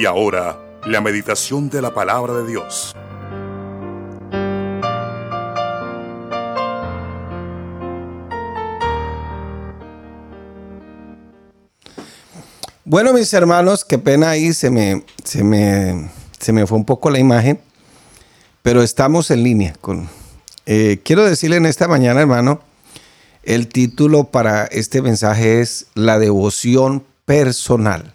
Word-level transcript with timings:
Y 0.00 0.06
ahora, 0.06 0.56
la 0.86 1.00
meditación 1.00 1.68
de 1.70 1.82
la 1.82 1.92
palabra 1.92 2.32
de 2.34 2.46
Dios. 2.46 2.94
Bueno, 12.84 13.12
mis 13.12 13.32
hermanos, 13.32 13.84
qué 13.84 13.98
pena 13.98 14.30
ahí 14.30 14.52
se 14.52 14.70
me, 14.70 15.04
se 15.24 15.42
me, 15.42 16.08
se 16.38 16.52
me 16.52 16.64
fue 16.68 16.78
un 16.78 16.84
poco 16.84 17.10
la 17.10 17.18
imagen, 17.18 17.58
pero 18.62 18.84
estamos 18.84 19.32
en 19.32 19.42
línea 19.42 19.74
con. 19.80 20.08
Eh, 20.66 21.00
quiero 21.02 21.24
decirle 21.24 21.56
en 21.56 21.66
esta 21.66 21.88
mañana, 21.88 22.20
hermano, 22.20 22.60
el 23.42 23.66
título 23.66 24.30
para 24.30 24.66
este 24.66 25.02
mensaje 25.02 25.60
es 25.60 25.86
La 25.94 26.20
devoción 26.20 27.02
personal. 27.24 28.14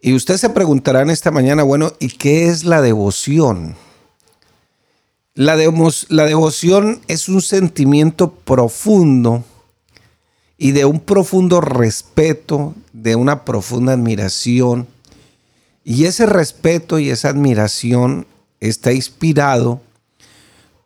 Y 0.00 0.14
usted 0.14 0.38
se 0.38 0.50
preguntará 0.50 1.02
en 1.02 1.10
esta 1.10 1.30
mañana, 1.30 1.62
bueno, 1.62 1.92
¿y 1.98 2.08
qué 2.08 2.48
es 2.48 2.64
la 2.64 2.80
devoción? 2.80 3.76
La, 5.34 5.56
la 5.56 6.24
devoción 6.24 7.00
es 7.06 7.28
un 7.28 7.42
sentimiento 7.42 8.32
profundo 8.32 9.44
y 10.56 10.72
de 10.72 10.86
un 10.86 11.00
profundo 11.00 11.60
respeto, 11.60 12.74
de 12.92 13.14
una 13.14 13.44
profunda 13.44 13.92
admiración. 13.92 14.86
Y 15.84 16.06
ese 16.06 16.26
respeto 16.26 16.98
y 16.98 17.10
esa 17.10 17.28
admiración 17.28 18.26
está 18.60 18.92
inspirado 18.92 19.80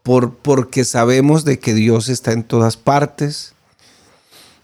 por, 0.03 0.35
porque 0.35 0.85
sabemos 0.85 1.45
de 1.45 1.59
que 1.59 1.75
Dios 1.75 2.09
está 2.09 2.33
en 2.33 2.45
todas 2.45 2.77
partes, 2.77 3.55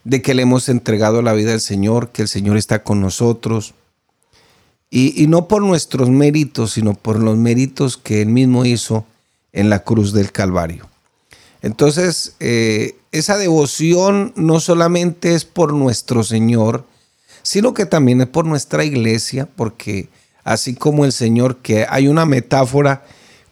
de 0.05 0.23
que 0.23 0.34
le 0.34 0.43
hemos 0.43 0.69
entregado 0.69 1.23
la 1.23 1.34
vida 1.34 1.53
al 1.53 1.61
Señor, 1.61 2.11
que 2.11 2.23
el 2.23 2.28
Señor 2.28 2.56
está 2.56 2.83
con 2.83 3.01
nosotros, 3.01 3.75
y, 4.91 5.29
no 5.29 5.47
por 5.47 5.63
nuestros 5.63 6.11
méritos, 6.11 6.73
sino 6.73 6.95
por 6.95 7.21
los 7.21 7.37
méritos 7.37 7.97
que 7.97 8.23
Él 8.23 8.29
mismo 8.29 8.65
hizo 8.65 9.05
en 9.53 9.71
la 9.71 9.85
cruz 9.85 10.13
del 10.13 10.33
Calvario. 10.33 10.89
Entonces, 11.63 12.35
eh, 12.41 12.97
esa 13.13 13.39
devoción 13.39 14.33
no 14.35 14.59
solamente 14.59 15.35
es 15.35 15.45
por 15.45 15.73
nuestro 15.73 16.25
Señor, 16.25 16.85
sino 17.43 17.73
que 17.73 17.87
también 17.87 18.21
es 18.21 18.27
por 18.27 18.47
nuestra 18.47 18.85
iglesia, 18.85 19.49
porque 19.55 20.09
así 20.43 20.75
como 20.75 21.05
el 21.05 21.13
Señor, 21.13 21.59
que 21.59 21.87
hay 21.89 22.09
una 22.09 22.27
metáfora 22.27 23.05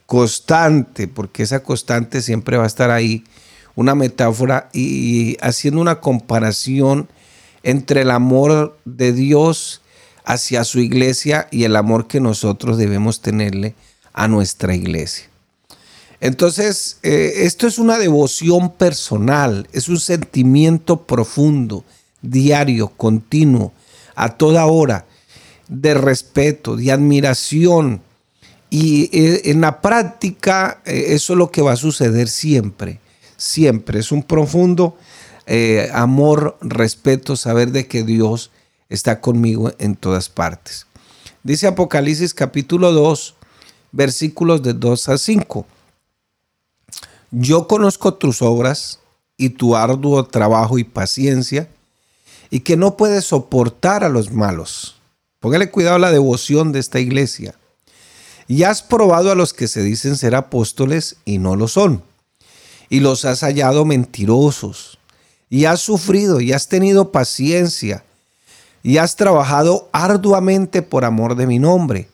constante, 0.07 1.07
porque 1.07 1.45
esa 1.45 1.63
constante 1.63 2.21
siempre 2.21 2.57
va 2.57 2.65
a 2.65 2.69
estar 2.69 2.91
ahí, 2.91 3.25
una 3.77 3.95
metáfora 3.95 4.71
y 4.73 5.37
haciendo 5.41 5.81
una 5.81 6.01
comparación 6.01 7.09
entre 7.63 8.03
el 8.03 8.11
amor 8.11 8.77
de 8.85 9.13
Dios 9.13 9.83
hacia 10.29 10.63
su 10.65 10.79
iglesia 10.81 11.49
y 11.51 11.65
el 11.65 11.75
amor 11.75 12.07
que 12.07 12.21
nosotros 12.21 12.77
debemos 12.77 13.23
tenerle 13.23 13.75
a 14.13 14.29
nuestra 14.29 14.75
iglesia. 14.75 15.25
Entonces, 16.21 16.99
eh, 17.03 17.33
esto 17.45 17.67
es 17.67 17.79
una 17.79 17.97
devoción 17.97 18.71
personal, 18.73 19.67
es 19.73 19.89
un 19.89 19.99
sentimiento 19.99 21.07
profundo, 21.07 21.83
diario, 22.21 22.89
continuo, 22.89 23.73
a 24.17 24.37
toda 24.37 24.67
hora, 24.67 25.07
de 25.67 25.95
respeto, 25.95 26.77
de 26.77 26.93
admiración. 26.93 28.03
Y 28.69 29.09
eh, 29.19 29.41
en 29.47 29.63
la 29.63 29.81
práctica, 29.81 30.83
eh, 30.85 31.07
eso 31.09 31.33
es 31.33 31.39
lo 31.39 31.51
que 31.51 31.63
va 31.63 31.73
a 31.73 31.77
suceder 31.77 32.29
siempre, 32.29 33.01
siempre. 33.39 34.01
Es 34.01 34.13
un 34.13 34.23
profundo 34.23 34.99
amor, 35.95 36.59
respeto, 36.61 37.35
saber 37.35 37.73
de 37.73 37.87
que 37.87 38.03
Dios 38.03 38.51
está 38.89 39.21
conmigo 39.21 39.73
en 39.79 39.97
todas 39.97 40.29
partes. 40.29 40.87
Dice 41.43 41.67
Apocalipsis 41.67 42.35
capítulo 42.35 42.93
2, 42.93 43.35
versículos 43.93 44.63
de 44.63 44.75
2 44.75 45.09
a 45.09 45.19
5. 45.19 45.67
Yo 47.31 47.69
conozco 47.69 48.15
tus 48.15 48.43
obras 48.43 49.01
y 49.37 49.51
tu 49.51 49.77
arduo 49.77 50.25
trabajo 50.25 50.79
y 50.79 50.85
paciencia, 50.85 51.69
y 52.51 52.61
que 52.61 52.77
no 52.77 52.97
puedes 52.97 53.27
soportar 53.27 54.05
a 54.05 54.09
los 54.09 54.33
malos. 54.33 54.97
Póngale 55.39 55.71
cuidado 55.71 55.97
a 55.97 56.01
la 56.01 56.11
devoción 56.11 56.73
de 56.73 56.81
esta 56.81 56.99
iglesia. 56.99 57.55
Y 58.49 58.63
has 58.63 58.83
probado 58.83 59.31
a 59.31 59.35
los 59.35 59.53
que 59.53 59.69
se 59.69 59.83
dicen 59.83 60.17
ser 60.17 60.35
apóstoles 60.35 61.17
y 61.27 61.39
no 61.39 61.55
lo 61.55 61.69
son. 61.69 62.03
Y 62.89 63.01
los 63.01 63.27
has 63.27 63.41
hallado 63.41 63.85
mentirosos. 63.85 64.99
Y 65.51 65.67
has 65.67 65.81
sufrido 65.81 66.41
y 66.41 66.53
has 66.53 66.69
tenido 66.69 67.13
paciencia 67.13 68.05
y 68.83 68.99
has 68.99 69.17
trabajado 69.17 69.89
arduamente 69.93 70.83
por 70.83 71.05
amor 71.05 71.35
de 71.35 71.47
mi 71.47 71.59
nombre 71.59 72.09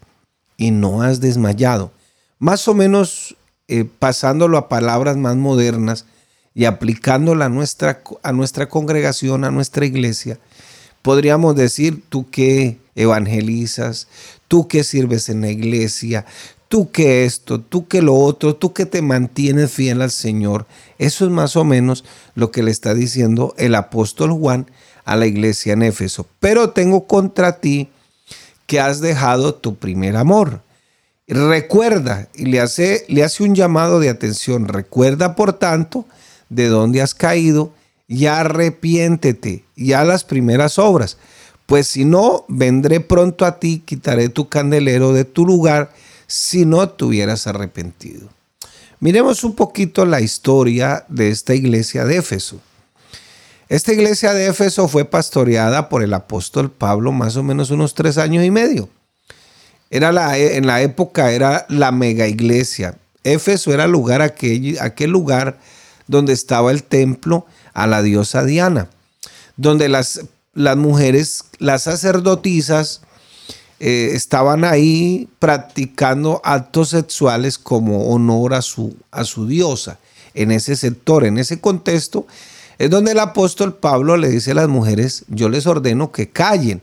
y 0.57 0.71
no 0.71 1.03
has 1.03 1.21
desmayado. 1.21 1.93
Más 2.39 2.69
o 2.69 2.75
menos 2.75 3.37
eh, 3.69 3.85
pasándolo 3.85 4.59
a 4.59 4.69
palabras 4.69 5.17
más 5.17 5.37
modernas 5.37 6.07
y 6.55 6.67
aplicándola 6.67 7.47
a 7.47 7.49
nuestra, 7.49 8.03
a 8.23 8.33
nuestra 8.33 8.69
congregación, 8.69 9.45
a 9.45 9.51
nuestra 9.51 9.87
iglesia, 9.87 10.39
podríamos 11.03 11.57
decir, 11.57 12.03
tú 12.09 12.31
que 12.31 12.79
evangelizas, 12.95 14.09
tú 14.49 14.69
que 14.69 14.85
sirves 14.85 15.29
en 15.29 15.41
la 15.41 15.51
iglesia, 15.51 16.25
tú 16.69 16.91
que 16.91 17.25
esto, 17.25 17.61
tú 17.61 17.87
que 17.89 18.03
lo 18.03 18.15
otro, 18.15 18.57
tú 18.57 18.73
que 18.73 18.87
te 18.87 19.03
mantienes 19.03 19.71
fiel 19.71 20.03
al 20.03 20.11
Señor. 20.11 20.67
Eso 20.99 21.25
es 21.25 21.31
más 21.31 21.57
o 21.57 21.65
menos 21.65 22.05
lo 22.35 22.51
que 22.51 22.63
le 22.63 22.71
está 22.71 22.95
diciendo 22.95 23.55
el 23.59 23.75
apóstol 23.75 24.33
Juan 24.33 24.67
a 25.05 25.17
la 25.17 25.27
iglesia 25.27 25.73
en 25.73 25.83
Éfeso. 25.83 26.27
Pero 26.41 26.71
tengo 26.71 27.07
contra 27.07 27.61
ti 27.61 27.89
que 28.67 28.81
has 28.81 29.01
dejado 29.01 29.55
tu 29.55 29.77
primer 29.77 30.17
amor. 30.17 30.63
Recuerda, 31.27 32.29
y 32.35 32.47
le 32.47 32.61
hace, 32.61 33.05
le 33.09 33.25
hace 33.25 33.43
un 33.43 33.55
llamado 33.55 33.99
de 33.99 34.11
atención, 34.11 34.69
recuerda 34.69 35.35
por 35.35 35.55
tanto 35.55 36.07
de 36.51 36.69
dónde 36.69 37.01
has 37.01 37.15
caído 37.15 37.73
y 38.07 38.27
arrepiéntete 38.27 39.65
y 39.75 39.93
a 39.93 40.05
las 40.05 40.25
primeras 40.25 40.79
obras, 40.79 41.17
pues 41.67 41.87
si 41.87 42.05
no, 42.05 42.45
vendré 42.49 43.01
pronto 43.01 43.47
a 43.47 43.59
ti, 43.59 43.83
quitaré 43.85 44.29
tu 44.29 44.49
candelero 44.51 45.15
de 45.15 45.25
tu 45.25 45.47
lugar 45.47 45.93
si 46.27 46.67
no 46.67 46.87
te 46.89 47.05
hubieras 47.05 47.47
arrepentido. 47.47 48.29
Miremos 49.01 49.45
un 49.45 49.55
poquito 49.55 50.05
la 50.05 50.21
historia 50.21 51.05
de 51.09 51.31
esta 51.31 51.55
iglesia 51.55 52.05
de 52.05 52.19
Éfeso. 52.19 52.61
Esta 53.69 53.93
iglesia 53.93 54.35
de 54.35 54.47
Éfeso 54.49 54.89
fue 54.89 55.05
pastoreada 55.05 55.89
por 55.89 56.03
el 56.03 56.13
apóstol 56.13 56.71
Pablo 56.71 57.13
más 57.13 57.37
o 57.37 57.43
menos 57.43 57.71
unos 57.71 57.95
tres 57.95 58.19
años 58.19 58.45
y 58.45 58.51
medio. 58.51 58.89
Era 59.91 60.13
la, 60.13 60.37
en 60.37 60.67
la 60.67 60.83
época 60.83 61.33
era 61.33 61.67
la 61.69 61.93
mega 61.93 62.27
iglesia. 62.27 62.99
Éfeso 63.23 63.73
era 63.73 63.87
lugar, 63.87 64.21
aquel, 64.21 64.79
aquel 64.81 65.11
lugar 65.11 65.59
donde 66.07 66.33
estaba 66.33 66.71
el 66.71 66.83
templo 66.83 67.47
a 67.73 67.87
la 67.87 68.03
diosa 68.03 68.45
Diana, 68.45 68.89
donde 69.57 69.89
las, 69.89 70.21
las 70.53 70.77
mujeres, 70.77 71.45
las 71.59 71.85
sacerdotisas, 71.85 73.01
eh, 73.81 74.11
estaban 74.15 74.65
ahí 74.65 75.29
practicando 75.39 76.41
actos 76.45 76.91
sexuales 76.91 77.59
como 77.59 78.09
honor 78.09 78.55
a 78.55 78.63
su, 78.63 78.97
a 79.11 79.25
su 79.25 79.47
diosa. 79.47 79.99
En 80.35 80.51
ese 80.51 80.77
sector, 80.77 81.25
en 81.25 81.39
ese 81.39 81.61
contexto, 81.61 82.27
es 82.79 82.91
donde 82.91 83.13
el 83.13 83.19
apóstol 83.19 83.77
Pablo 83.77 84.17
le 84.17 84.29
dice 84.29 84.53
a 84.53 84.55
las 84.55 84.69
mujeres, 84.69 85.25
yo 85.29 85.49
les 85.49 85.67
ordeno 85.67 86.13
que 86.13 86.31
callen, 86.31 86.83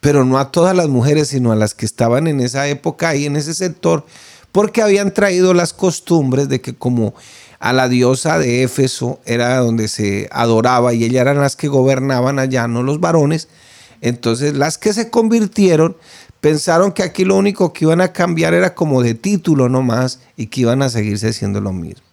pero 0.00 0.24
no 0.24 0.38
a 0.38 0.50
todas 0.50 0.76
las 0.76 0.88
mujeres, 0.88 1.28
sino 1.28 1.52
a 1.52 1.56
las 1.56 1.74
que 1.74 1.86
estaban 1.86 2.26
en 2.26 2.40
esa 2.40 2.68
época 2.68 3.10
ahí, 3.10 3.26
en 3.26 3.36
ese 3.36 3.54
sector, 3.54 4.06
porque 4.52 4.82
habían 4.82 5.12
traído 5.12 5.52
las 5.52 5.72
costumbres 5.72 6.48
de 6.48 6.60
que 6.60 6.74
como 6.74 7.14
a 7.58 7.72
la 7.72 7.88
diosa 7.88 8.38
de 8.38 8.62
Éfeso 8.62 9.20
era 9.24 9.58
donde 9.58 9.88
se 9.88 10.28
adoraba 10.30 10.94
y 10.94 11.04
ellas 11.04 11.22
eran 11.22 11.40
las 11.40 11.56
que 11.56 11.68
gobernaban 11.68 12.38
allá, 12.38 12.68
no 12.68 12.82
los 12.82 13.00
varones, 13.00 13.48
entonces 14.00 14.54
las 14.54 14.78
que 14.78 14.92
se 14.92 15.10
convirtieron 15.10 15.96
pensaron 16.40 16.92
que 16.92 17.02
aquí 17.02 17.24
lo 17.24 17.36
único 17.36 17.72
que 17.72 17.86
iban 17.86 18.00
a 18.00 18.12
cambiar 18.12 18.54
era 18.54 18.74
como 18.74 19.02
de 19.02 19.14
título 19.14 19.68
nomás 19.68 20.20
y 20.36 20.46
que 20.46 20.62
iban 20.62 20.82
a 20.82 20.90
seguirse 20.90 21.28
haciendo 21.28 21.60
lo 21.60 21.72
mismo. 21.72 22.05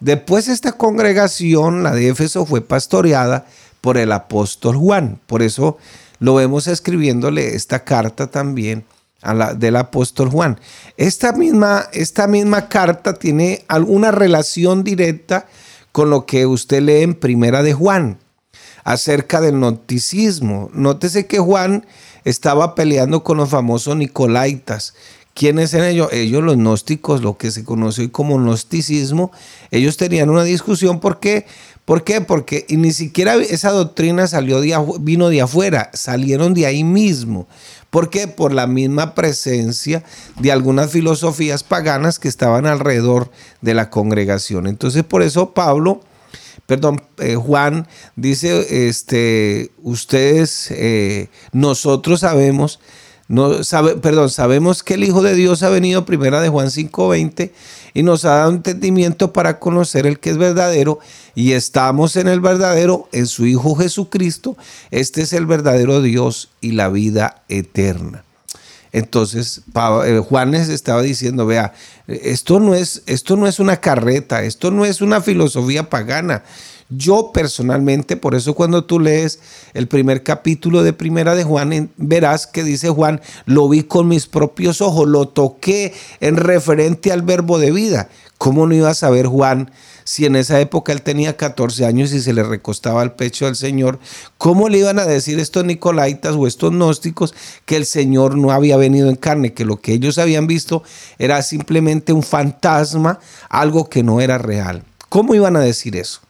Después 0.00 0.48
esta 0.48 0.72
congregación, 0.72 1.82
la 1.82 1.92
de 1.92 2.08
Éfeso, 2.08 2.46
fue 2.46 2.60
pastoreada 2.60 3.46
por 3.80 3.98
el 3.98 4.12
apóstol 4.12 4.76
Juan. 4.76 5.20
Por 5.26 5.42
eso 5.42 5.78
lo 6.18 6.34
vemos 6.34 6.66
escribiéndole 6.66 7.54
esta 7.54 7.84
carta 7.84 8.28
también 8.28 8.84
a 9.22 9.34
la, 9.34 9.54
del 9.54 9.76
apóstol 9.76 10.30
Juan. 10.30 10.60
Esta 10.96 11.32
misma, 11.32 11.86
esta 11.92 12.26
misma 12.26 12.68
carta 12.68 13.14
tiene 13.14 13.64
alguna 13.68 14.10
relación 14.10 14.84
directa 14.84 15.46
con 15.92 16.10
lo 16.10 16.26
que 16.26 16.46
usted 16.46 16.82
lee 16.82 17.02
en 17.02 17.14
Primera 17.14 17.62
de 17.62 17.72
Juan 17.72 18.18
acerca 18.84 19.40
del 19.40 19.58
noticismo. 19.58 20.70
Nótese 20.72 21.26
que 21.26 21.38
Juan 21.38 21.86
estaba 22.24 22.74
peleando 22.74 23.22
con 23.22 23.38
los 23.38 23.50
famosos 23.50 23.96
nicolaitas 23.96 24.94
¿Quiénes 25.34 25.74
eran 25.74 25.88
ellos? 25.88 26.08
Ellos, 26.12 26.44
los 26.44 26.56
gnósticos, 26.56 27.20
lo 27.20 27.36
que 27.36 27.50
se 27.50 27.64
conoce 27.64 28.02
hoy 28.02 28.08
como 28.08 28.38
gnosticismo, 28.38 29.32
ellos 29.72 29.96
tenían 29.96 30.30
una 30.30 30.44
discusión. 30.44 31.00
¿Por 31.00 31.18
qué? 31.18 31.46
¿Por 31.84 32.04
qué? 32.04 32.20
Porque 32.20 32.64
ni 32.70 32.92
siquiera 32.92 33.34
esa 33.34 33.70
doctrina 33.70 34.26
salió 34.26 34.60
vino 35.00 35.28
de 35.28 35.42
afuera, 35.42 35.90
salieron 35.92 36.54
de 36.54 36.66
ahí 36.66 36.84
mismo. 36.84 37.46
¿Por 37.90 38.10
qué? 38.10 38.26
Por 38.26 38.52
la 38.52 38.66
misma 38.66 39.14
presencia 39.14 40.02
de 40.40 40.50
algunas 40.50 40.90
filosofías 40.90 41.62
paganas 41.62 42.18
que 42.18 42.28
estaban 42.28 42.66
alrededor 42.66 43.30
de 43.60 43.74
la 43.74 43.90
congregación. 43.90 44.66
Entonces, 44.66 45.04
por 45.04 45.22
eso 45.22 45.52
Pablo, 45.52 46.00
perdón, 46.66 47.02
eh, 47.18 47.34
Juan 47.34 47.86
dice, 48.16 48.88
este, 48.88 49.70
ustedes, 49.82 50.70
eh, 50.70 51.28
nosotros 51.52 52.20
sabemos, 52.20 52.80
no, 53.28 53.64
sabe, 53.64 53.96
perdón, 53.96 54.28
sabemos 54.28 54.82
que 54.82 54.94
el 54.94 55.04
Hijo 55.04 55.22
de 55.22 55.34
Dios 55.34 55.62
ha 55.62 55.70
venido, 55.70 56.04
primera 56.04 56.42
de 56.42 56.50
Juan 56.50 56.70
5:20, 56.70 57.52
y 57.94 58.02
nos 58.02 58.24
ha 58.24 58.36
dado 58.36 58.50
entendimiento 58.50 59.32
para 59.32 59.58
conocer 59.58 60.06
el 60.06 60.18
que 60.18 60.30
es 60.30 60.36
verdadero 60.36 60.98
y 61.34 61.52
estamos 61.52 62.16
en 62.16 62.28
el 62.28 62.40
verdadero, 62.40 63.08
en 63.12 63.26
su 63.26 63.46
Hijo 63.46 63.76
Jesucristo. 63.76 64.56
Este 64.90 65.22
es 65.22 65.32
el 65.32 65.46
verdadero 65.46 66.02
Dios 66.02 66.50
y 66.60 66.72
la 66.72 66.88
vida 66.88 67.44
eterna. 67.48 68.24
Entonces 68.92 69.62
eh, 70.04 70.22
Juan 70.28 70.52
les 70.52 70.68
estaba 70.68 71.02
diciendo, 71.02 71.46
vea, 71.46 71.72
esto 72.06 72.60
no, 72.60 72.74
es, 72.74 73.02
esto 73.06 73.36
no 73.36 73.48
es 73.48 73.58
una 73.58 73.78
carreta, 73.78 74.44
esto 74.44 74.70
no 74.70 74.84
es 74.84 75.00
una 75.00 75.20
filosofía 75.20 75.90
pagana, 75.90 76.44
yo 76.90 77.32
personalmente, 77.32 78.16
por 78.16 78.34
eso 78.34 78.54
cuando 78.54 78.84
tú 78.84 79.00
lees 79.00 79.40
el 79.72 79.88
primer 79.88 80.22
capítulo 80.22 80.82
de 80.82 80.92
Primera 80.92 81.34
de 81.34 81.44
Juan, 81.44 81.90
verás 81.96 82.46
que 82.46 82.62
dice 82.62 82.90
Juan, 82.90 83.20
lo 83.46 83.68
vi 83.68 83.84
con 83.84 84.08
mis 84.08 84.26
propios 84.26 84.80
ojos, 84.80 85.08
lo 85.08 85.28
toqué 85.28 85.94
en 86.20 86.36
referente 86.36 87.12
al 87.12 87.22
verbo 87.22 87.58
de 87.58 87.72
vida. 87.72 88.08
¿Cómo 88.38 88.66
no 88.66 88.74
iba 88.74 88.90
a 88.90 88.94
saber 88.94 89.26
Juan 89.26 89.70
si 90.04 90.26
en 90.26 90.36
esa 90.36 90.60
época 90.60 90.92
él 90.92 91.00
tenía 91.00 91.36
14 91.36 91.86
años 91.86 92.12
y 92.12 92.20
se 92.20 92.34
le 92.34 92.42
recostaba 92.42 93.00
al 93.00 93.14
pecho 93.14 93.46
al 93.46 93.56
Señor? 93.56 93.98
¿Cómo 94.36 94.68
le 94.68 94.78
iban 94.78 94.98
a 94.98 95.06
decir 95.06 95.38
estos 95.38 95.64
nicolaitas 95.64 96.34
o 96.34 96.46
estos 96.46 96.72
gnósticos 96.72 97.34
que 97.64 97.76
el 97.76 97.86
Señor 97.86 98.36
no 98.36 98.50
había 98.50 98.76
venido 98.76 99.08
en 99.08 99.16
carne, 99.16 99.54
que 99.54 99.64
lo 99.64 99.80
que 99.80 99.92
ellos 99.94 100.18
habían 100.18 100.46
visto 100.46 100.82
era 101.18 101.40
simplemente 101.42 102.12
un 102.12 102.22
fantasma, 102.22 103.20
algo 103.48 103.88
que 103.88 104.02
no 104.02 104.20
era 104.20 104.36
real? 104.36 104.84
¿Cómo 105.08 105.34
iban 105.34 105.56
a 105.56 105.60
decir 105.60 105.96
eso? 105.96 106.23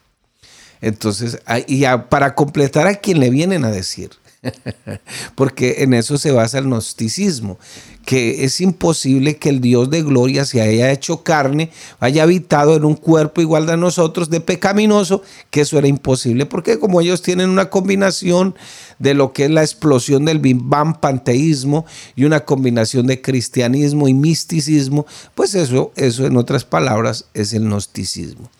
Entonces, 0.84 1.38
y 1.66 1.84
para 2.10 2.34
completar 2.34 2.86
a 2.86 2.96
quien 2.96 3.18
le 3.18 3.30
vienen 3.30 3.64
a 3.64 3.70
decir, 3.70 4.10
porque 5.34 5.76
en 5.78 5.94
eso 5.94 6.18
se 6.18 6.30
basa 6.30 6.58
el 6.58 6.66
gnosticismo, 6.66 7.58
que 8.04 8.44
es 8.44 8.60
imposible 8.60 9.38
que 9.38 9.48
el 9.48 9.62
Dios 9.62 9.88
de 9.88 10.02
gloria 10.02 10.44
se 10.44 10.60
haya 10.60 10.92
hecho 10.92 11.22
carne, 11.22 11.70
haya 12.00 12.24
habitado 12.24 12.76
en 12.76 12.84
un 12.84 12.96
cuerpo 12.96 13.40
igual 13.40 13.64
de 13.64 13.78
nosotros 13.78 14.28
de 14.28 14.42
pecaminoso, 14.42 15.22
que 15.50 15.62
eso 15.62 15.78
era 15.78 15.88
imposible, 15.88 16.44
porque 16.44 16.78
como 16.78 17.00
ellos 17.00 17.22
tienen 17.22 17.48
una 17.48 17.70
combinación 17.70 18.54
de 18.98 19.14
lo 19.14 19.32
que 19.32 19.46
es 19.46 19.50
la 19.50 19.62
explosión 19.62 20.26
del 20.26 20.38
Big 20.38 20.58
panteísmo 21.00 21.86
y 22.14 22.24
una 22.24 22.40
combinación 22.40 23.06
de 23.06 23.22
cristianismo 23.22 24.06
y 24.06 24.12
misticismo, 24.12 25.06
pues 25.34 25.54
eso, 25.54 25.92
eso 25.96 26.26
en 26.26 26.36
otras 26.36 26.66
palabras 26.66 27.24
es 27.32 27.54
el 27.54 27.62
gnosticismo. 27.62 28.50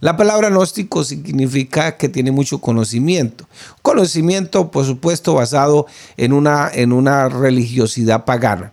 La 0.00 0.16
palabra 0.16 0.48
gnóstico 0.48 1.04
significa 1.04 1.98
que 1.98 2.08
tiene 2.08 2.30
mucho 2.30 2.58
conocimiento. 2.58 3.46
Conocimiento, 3.82 4.70
por 4.70 4.86
supuesto, 4.86 5.34
basado 5.34 5.86
en 6.16 6.32
una, 6.32 6.70
en 6.72 6.92
una 6.92 7.28
religiosidad 7.28 8.24
pagana. 8.24 8.72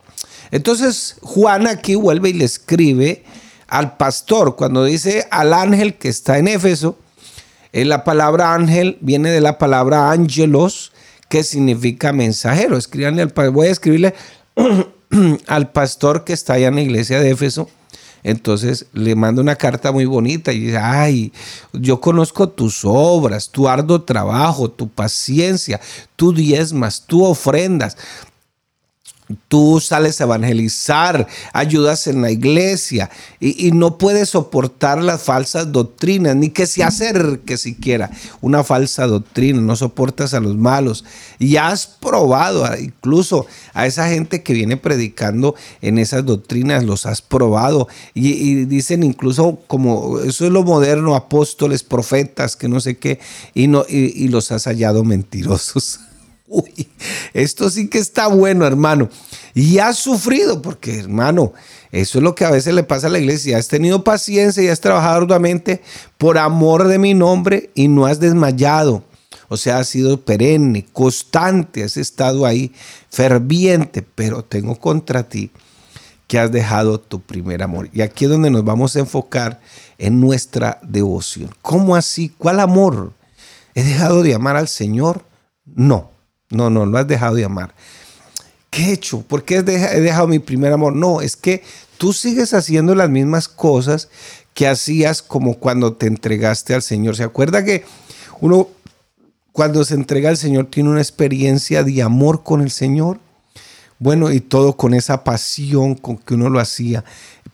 Entonces, 0.52 1.18
Juan 1.22 1.68
aquí 1.68 1.96
vuelve 1.96 2.30
y 2.30 2.34
le 2.34 2.46
escribe 2.46 3.26
al 3.68 3.98
pastor 3.98 4.56
cuando 4.56 4.86
dice 4.86 5.28
al 5.30 5.54
ángel 5.54 5.96
que 5.96 6.08
está 6.08 6.38
en 6.38 6.48
Éfeso. 6.48 6.98
Eh, 7.74 7.84
la 7.84 8.06
palabra 8.06 8.54
ángel 8.54 8.98
viene 9.02 9.30
de 9.30 9.42
la 9.42 9.58
palabra 9.58 10.12
ángelos, 10.12 10.94
que 11.28 11.44
significa 11.44 12.14
mensajero. 12.14 12.78
Escríbanle 12.78 13.24
al, 13.24 13.52
voy 13.52 13.68
a 13.68 13.72
escribirle 13.72 14.16
al 15.48 15.72
pastor 15.72 16.24
que 16.24 16.32
está 16.32 16.54
allá 16.54 16.70
en 16.70 16.76
la 16.76 16.82
iglesia 16.82 17.20
de 17.20 17.32
Éfeso 17.32 17.70
entonces 18.24 18.88
le 18.94 19.16
manda 19.16 19.42
una 19.42 19.56
carta 19.56 19.92
muy 19.92 20.06
bonita 20.06 20.52
y 20.52 20.60
dice, 20.60 20.78
ay, 20.78 21.32
yo 21.74 22.02
conozco 22.02 22.50
tus 22.50 22.82
obras, 22.84 23.50
tu 23.50 23.68
arduo 23.68 24.02
trabajo, 24.02 24.70
tu 24.70 24.90
paciencia, 24.90 25.80
tu 26.16 26.34
diezmas, 26.34 27.06
tu 27.06 27.24
ofrendas. 27.24 27.98
Tú 29.50 29.82
sales 29.82 30.22
a 30.22 30.24
evangelizar, 30.24 31.28
ayudas 31.52 32.08
en 32.08 32.22
la 32.22 32.32
iglesia 32.32 33.10
y, 33.42 33.72
no 33.72 33.98
puedes 33.98 34.30
soportar 34.30 35.04
las 35.04 35.22
falsas 35.22 35.72
doctrinas, 35.74 36.36
ni 36.36 36.50
que 36.50 36.66
se 36.66 36.82
acerque 36.82 37.58
siquiera 37.58 38.10
una 38.40 38.64
falsa 38.64 39.06
doctrina, 39.06 39.60
no 39.60 39.76
soportas 39.76 40.34
a 40.34 40.40
los 40.40 40.56
malos. 40.56 41.04
Y 41.40 41.58
has 41.58 41.88
probado 41.88 42.66
incluso 42.78 43.46
a 43.74 43.86
esa 43.86 44.08
gente 44.08 44.44
que 44.44 44.54
viene 44.54 44.78
predicando 44.78 45.56
en 45.82 45.98
esas 45.98 46.26
doctrinas, 46.26 46.86
los 46.86 47.06
has 47.06 47.22
probado. 47.22 47.90
Y, 48.14 48.66
dicen 48.66 49.04
incluso 49.04 49.60
como, 49.68 50.20
eso 50.20 50.46
es 50.46 50.52
lo 50.52 50.64
moderno, 50.64 51.16
apóstoles, 51.16 51.84
profetas, 51.84 52.56
que 52.56 52.70
no 52.70 52.80
sé 52.80 52.98
qué, 52.98 53.20
y, 53.54 53.68
no, 53.68 53.84
y 53.90 54.30
los 54.30 54.54
has 54.54 54.64
hallado 54.66 55.04
mentirosos. 55.04 56.00
Uy, 56.48 56.88
esto 57.34 57.70
sí 57.70 57.90
que 57.90 58.00
está 58.00 58.28
bueno, 58.28 58.66
hermano. 58.66 59.10
Y 59.54 59.80
has 59.80 59.98
sufrido, 59.98 60.62
porque, 60.62 61.00
hermano, 61.00 61.54
eso 61.92 62.20
es 62.20 62.24
lo 62.24 62.36
que 62.36 62.46
a 62.46 62.52
veces 62.52 62.74
le 62.74 62.84
pasa 62.84 63.08
a 63.08 63.10
la 63.10 63.20
iglesia. 63.20 63.58
Has 63.58 63.68
tenido 63.68 64.04
paciencia 64.04 64.64
y 64.64 64.68
has 64.68 64.80
trabajado 64.80 65.18
arduamente 65.18 65.82
por 66.18 66.38
amor 66.38 66.88
de 66.88 67.00
mi 67.00 67.14
nombre 67.14 67.70
y 67.76 67.88
no 67.88 68.06
has 68.06 68.20
desmayado. 68.20 69.04
O 69.50 69.58
sea, 69.58 69.80
has 69.80 69.88
sido 69.88 70.22
perenne, 70.22 70.86
constante, 70.92 71.84
has 71.84 71.98
estado 71.98 72.46
ahí, 72.46 72.74
ferviente, 73.10 74.02
pero 74.02 74.44
tengo 74.44 74.76
contra 74.76 75.28
ti 75.28 75.52
que 76.28 76.38
has 76.38 76.52
dejado 76.52 77.00
tu 77.00 77.22
primer 77.22 77.64
amor. 77.64 77.90
Y 77.94 78.02
aquí 78.02 78.26
es 78.26 78.32
donde 78.32 78.50
nos 78.50 78.66
vamos 78.66 78.96
a 78.96 79.00
enfocar 79.00 79.62
en 79.98 80.20
nuestra 80.20 80.80
devoción. 80.84 81.50
¿Cómo 81.62 81.96
así? 81.96 82.30
¿Cuál 82.38 82.60
amor? 82.60 83.14
¿He 83.74 83.84
dejado 83.84 84.22
de 84.24 84.34
amar 84.34 84.58
al 84.58 84.68
Señor? 84.68 85.24
No. 85.66 86.17
No, 86.50 86.70
no, 86.70 86.86
no 86.86 86.98
has 86.98 87.08
dejado 87.08 87.36
de 87.36 87.46
amar. 87.46 87.74
¿Qué 88.70 88.84
he 88.86 88.94
hecho? 88.94 89.22
¿Por 89.22 89.44
qué 89.44 89.58
he 89.58 89.64
dejado 89.64 90.28
mi 90.28 90.40
primer 90.40 90.72
amor? 90.72 90.96
No, 90.96 91.22
es 91.22 91.36
que 91.36 91.64
tú 91.98 92.14
sigues 92.14 92.54
haciendo 92.54 92.96
las 92.96 93.10
mismas 93.10 93.48
cosas 93.48 94.10
que 94.54 94.68
hacías 94.68 95.22
como 95.22 95.56
cuando 95.56 95.94
te 95.94 96.08
entregaste 96.08 96.74
al 96.74 96.82
Señor. 96.82 97.16
¿Se 97.16 97.24
acuerda 97.24 97.64
que 97.64 97.86
uno 98.40 98.70
cuando 99.52 99.84
se 99.84 99.94
entrega 99.94 100.30
al 100.30 100.38
Señor 100.38 100.68
tiene 100.68 100.90
una 100.90 101.02
experiencia 101.02 101.84
de 101.84 102.02
amor 102.02 102.44
con 102.44 102.62
el 102.62 102.72
Señor? 102.72 103.20
Bueno, 104.00 104.32
y 104.32 104.42
todo 104.42 104.78
con 104.78 104.94
esa 104.94 105.24
pasión 105.24 105.96
con 105.96 106.18
que 106.18 106.36
uno 106.36 106.50
lo 106.50 106.60
hacía 106.60 107.04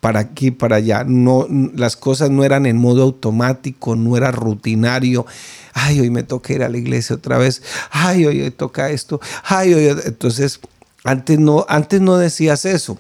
para 0.04 0.20
aquí, 0.20 0.52
para 0.52 0.76
allá. 0.76 1.06
No, 1.08 1.48
las 1.50 1.96
cosas 1.96 2.30
no 2.30 2.44
eran 2.44 2.66
en 2.66 2.76
modo 2.76 3.04
automático, 3.04 3.96
no 3.96 4.18
era 4.18 4.32
rutinario. 4.32 5.26
Ay, 5.72 6.02
hoy 6.02 6.10
me 6.10 6.24
toca 6.24 6.52
ir 6.52 6.62
a 6.62 6.68
la 6.68 6.78
iglesia 6.78 7.16
otra 7.16 7.38
vez. 7.38 7.64
Ay, 7.90 8.26
hoy, 8.26 8.42
hoy 8.42 8.52
toca 8.52 8.90
esto. 8.90 9.22
Ay, 9.46 9.74
hoy. 9.74 9.98
Entonces, 10.04 10.60
antes 11.06 11.40
no, 11.40 11.66
antes 11.70 12.02
no 12.02 12.18
decías 12.18 12.66
eso. 12.66 13.00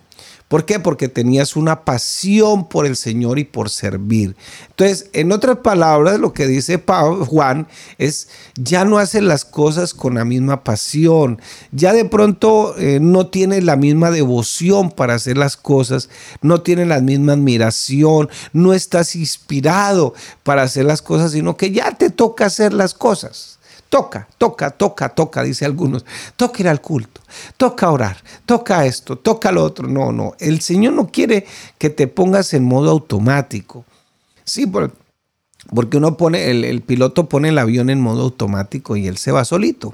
¿Por 0.54 0.66
qué? 0.66 0.80
Porque 0.80 1.08
tenías 1.08 1.56
una 1.56 1.84
pasión 1.84 2.70
por 2.70 2.86
el 2.86 2.96
Señor 2.96 3.40
y 3.40 3.44
por 3.44 3.72
servir. 3.72 4.36
Entonces, 4.70 5.10
en 5.14 5.32
otras 5.32 5.58
palabras, 5.58 6.20
lo 6.20 6.32
que 6.32 6.46
dice 6.46 6.80
Juan 7.28 7.68
es, 7.98 8.28
ya 8.54 8.86
no 8.86 9.00
haces 9.00 9.24
las 9.24 9.46
cosas 9.46 9.96
con 9.96 10.14
la 10.14 10.26
misma 10.26 10.64
pasión, 10.64 11.42
ya 11.72 11.92
de 11.92 12.06
pronto 12.06 12.76
eh, 12.78 13.00
no 13.02 13.30
tienes 13.30 13.64
la 13.64 13.78
misma 13.78 14.12
devoción 14.12 14.92
para 14.92 15.16
hacer 15.16 15.40
las 15.40 15.58
cosas, 15.58 16.10
no 16.44 16.62
tienes 16.62 16.88
la 16.88 17.02
misma 17.02 17.34
admiración, 17.34 18.30
no 18.52 18.74
estás 18.74 19.16
inspirado 19.16 20.14
para 20.44 20.62
hacer 20.62 20.86
las 20.86 21.02
cosas, 21.02 21.32
sino 21.32 21.58
que 21.58 21.72
ya 21.72 21.98
te 21.98 22.12
toca 22.12 22.46
hacer 22.46 22.74
las 22.74 22.94
cosas. 22.94 23.53
Toca, 23.94 24.28
toca, 24.40 24.72
toca, 24.72 25.10
toca, 25.10 25.44
dice 25.44 25.66
algunos. 25.66 26.04
Toca 26.36 26.64
ir 26.64 26.68
al 26.68 26.82
culto, 26.82 27.22
toca 27.58 27.92
orar, 27.92 28.18
toca 28.48 28.88
esto, 28.88 29.20
toca 29.20 29.52
lo 29.52 29.64
otro. 29.64 29.88
No, 29.88 30.12
no. 30.12 30.34
El 30.40 30.62
Señor 30.62 30.94
no 30.94 31.10
quiere 31.10 31.46
que 31.78 31.92
te 31.92 32.08
pongas 32.08 32.56
en 32.56 32.64
modo 32.64 32.90
automático. 32.90 33.86
Sí, 34.46 34.66
porque 34.66 35.98
uno 35.98 36.18
pone, 36.18 36.50
el, 36.50 36.64
el 36.64 36.82
piloto 36.82 37.30
pone 37.30 37.50
el 37.50 37.60
avión 37.60 37.92
en 37.92 38.02
modo 38.02 38.24
automático 38.24 38.96
y 38.96 39.06
él 39.06 39.18
se 39.18 39.32
va 39.32 39.46
solito. 39.46 39.94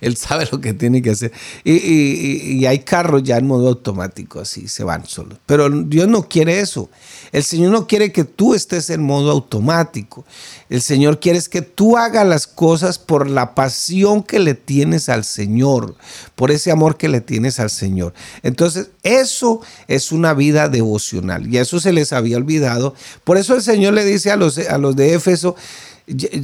Él 0.00 0.16
sabe 0.16 0.48
lo 0.50 0.60
que 0.60 0.74
tiene 0.74 1.02
que 1.02 1.10
hacer. 1.10 1.32
Y, 1.64 2.64
hay 2.66 2.80
carros 2.80 3.22
ya 3.22 3.36
en 3.36 3.46
modo 3.46 3.68
automático, 3.68 4.40
así 4.40 4.68
se 4.68 4.84
van 4.84 5.06
solos. 5.06 5.38
Pero 5.46 5.68
Dios 5.68 6.08
no 6.08 6.28
quiere 6.28 6.60
eso. 6.60 6.90
El 7.32 7.44
Señor 7.44 7.72
no 7.72 7.86
quiere 7.86 8.12
que 8.12 8.24
tú 8.24 8.54
estés 8.54 8.90
en 8.90 9.02
modo 9.02 9.30
automático. 9.30 10.24
El 10.68 10.82
Señor 10.82 11.20
quiere 11.20 11.40
que 11.50 11.62
tú 11.62 11.96
hagas 11.96 12.26
las 12.26 12.46
cosas 12.46 12.98
por 12.98 13.28
la 13.28 13.54
pasión 13.54 14.22
que 14.22 14.38
le 14.38 14.54
tienes 14.54 15.08
al 15.08 15.24
Señor, 15.24 15.96
por 16.34 16.50
ese 16.50 16.70
amor 16.70 16.96
que 16.96 17.08
le 17.08 17.20
tienes 17.20 17.60
al 17.60 17.70
Señor. 17.70 18.14
Entonces, 18.42 18.88
eso 19.02 19.60
es 19.86 20.12
una 20.12 20.34
vida 20.34 20.68
devocional. 20.68 21.52
Y 21.52 21.58
eso 21.58 21.78
se 21.78 21.92
les 21.92 22.12
había 22.12 22.36
olvidado. 22.36 22.94
Por 23.24 23.36
eso 23.36 23.54
el 23.54 23.62
Señor 23.62 23.94
le 23.94 24.04
dice 24.04 24.30
a 24.30 24.36
los, 24.36 24.58
a 24.58 24.78
los 24.78 24.96
de 24.96 25.14
Éfeso, 25.14 25.56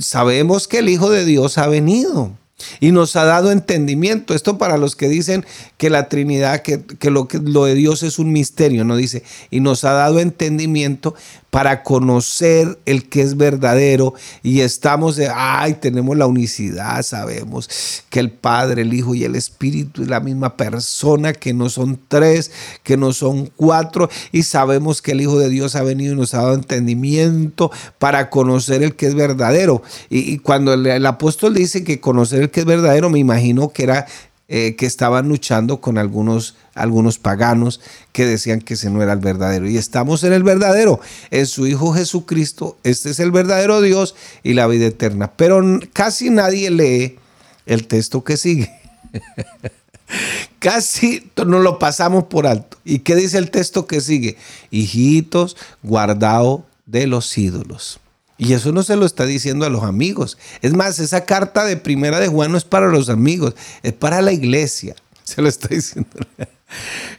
sabemos 0.00 0.68
que 0.68 0.78
el 0.78 0.88
Hijo 0.88 1.10
de 1.10 1.24
Dios 1.24 1.58
ha 1.58 1.68
venido 1.68 2.32
y 2.80 2.92
nos 2.92 3.16
ha 3.16 3.24
dado 3.24 3.50
entendimiento. 3.50 4.34
Esto 4.34 4.58
para 4.58 4.76
los 4.76 4.96
que 4.96 5.08
dicen 5.08 5.44
que 5.76 5.90
la 5.90 6.08
Trinidad, 6.08 6.62
que, 6.62 6.82
lo, 7.10 7.28
que 7.28 7.38
lo 7.38 7.64
de 7.64 7.74
Dios 7.74 8.02
es 8.02 8.18
un 8.18 8.32
misterio, 8.32 8.84
no 8.84 8.96
dice, 8.96 9.22
y 9.50 9.60
nos 9.60 9.84
ha 9.84 9.92
dado 9.92 10.20
entendimiento 10.20 11.14
para 11.52 11.82
conocer 11.82 12.78
el 12.86 13.10
que 13.10 13.20
es 13.20 13.36
verdadero 13.36 14.14
y 14.42 14.60
estamos 14.60 15.16
de, 15.16 15.28
ay, 15.28 15.74
tenemos 15.74 16.16
la 16.16 16.26
unicidad, 16.26 17.02
sabemos 17.02 17.68
que 18.08 18.20
el 18.20 18.30
Padre, 18.30 18.80
el 18.80 18.94
Hijo 18.94 19.14
y 19.14 19.24
el 19.24 19.36
Espíritu 19.36 20.00
es 20.00 20.08
la 20.08 20.20
misma 20.20 20.56
persona, 20.56 21.34
que 21.34 21.52
no 21.52 21.68
son 21.68 22.00
tres, 22.08 22.52
que 22.82 22.96
no 22.96 23.12
son 23.12 23.52
cuatro, 23.54 24.08
y 24.32 24.44
sabemos 24.44 25.02
que 25.02 25.12
el 25.12 25.20
Hijo 25.20 25.38
de 25.38 25.50
Dios 25.50 25.76
ha 25.76 25.82
venido 25.82 26.14
y 26.14 26.16
nos 26.16 26.32
ha 26.32 26.38
dado 26.38 26.54
entendimiento 26.54 27.70
para 27.98 28.30
conocer 28.30 28.82
el 28.82 28.96
que 28.96 29.08
es 29.08 29.14
verdadero. 29.14 29.82
Y, 30.08 30.38
cuando 30.38 30.72
el, 30.72 30.86
el 30.86 31.04
apóstol 31.04 31.52
dice 31.52 31.84
que 31.84 32.00
conocer 32.00 32.40
el 32.40 32.50
que 32.50 32.60
es 32.60 32.66
verdadero, 32.66 33.10
me 33.10 33.18
imagino 33.18 33.68
que 33.74 33.82
era 33.82 34.06
eh, 34.54 34.76
que 34.76 34.84
estaban 34.84 35.30
luchando 35.30 35.80
con 35.80 35.96
algunos, 35.96 36.56
algunos 36.74 37.16
paganos 37.16 37.80
que 38.12 38.26
decían 38.26 38.60
que 38.60 38.74
ese 38.74 38.90
no 38.90 39.02
era 39.02 39.14
el 39.14 39.18
verdadero. 39.18 39.66
Y 39.66 39.78
estamos 39.78 40.24
en 40.24 40.34
el 40.34 40.42
verdadero, 40.42 41.00
en 41.30 41.46
su 41.46 41.66
Hijo 41.66 41.94
Jesucristo. 41.94 42.76
Este 42.84 43.08
es 43.08 43.18
el 43.18 43.30
verdadero 43.30 43.80
Dios 43.80 44.14
y 44.42 44.52
la 44.52 44.66
vida 44.66 44.84
eterna. 44.84 45.32
Pero 45.38 45.62
casi 45.94 46.28
nadie 46.28 46.70
lee 46.70 47.18
el 47.64 47.86
texto 47.86 48.24
que 48.24 48.36
sigue. 48.36 48.70
Casi 50.58 51.30
nos 51.46 51.62
lo 51.62 51.78
pasamos 51.78 52.24
por 52.24 52.46
alto. 52.46 52.76
¿Y 52.84 52.98
qué 52.98 53.16
dice 53.16 53.38
el 53.38 53.50
texto 53.50 53.86
que 53.86 54.02
sigue? 54.02 54.36
Hijitos, 54.70 55.56
guardado 55.82 56.66
de 56.84 57.06
los 57.06 57.38
ídolos. 57.38 58.01
Y 58.42 58.54
eso 58.54 58.72
no 58.72 58.82
se 58.82 58.96
lo 58.96 59.06
está 59.06 59.24
diciendo 59.24 59.64
a 59.66 59.70
los 59.70 59.84
amigos. 59.84 60.36
Es 60.62 60.72
más, 60.72 60.98
esa 60.98 61.24
carta 61.24 61.64
de 61.64 61.76
primera 61.76 62.18
de 62.18 62.26
Juan 62.26 62.50
no 62.50 62.58
es 62.58 62.64
para 62.64 62.88
los 62.88 63.08
amigos, 63.08 63.54
es 63.84 63.92
para 63.92 64.20
la 64.20 64.32
iglesia. 64.32 64.96
Se 65.22 65.40
lo 65.40 65.48
está 65.48 65.68
diciendo. 65.68 66.10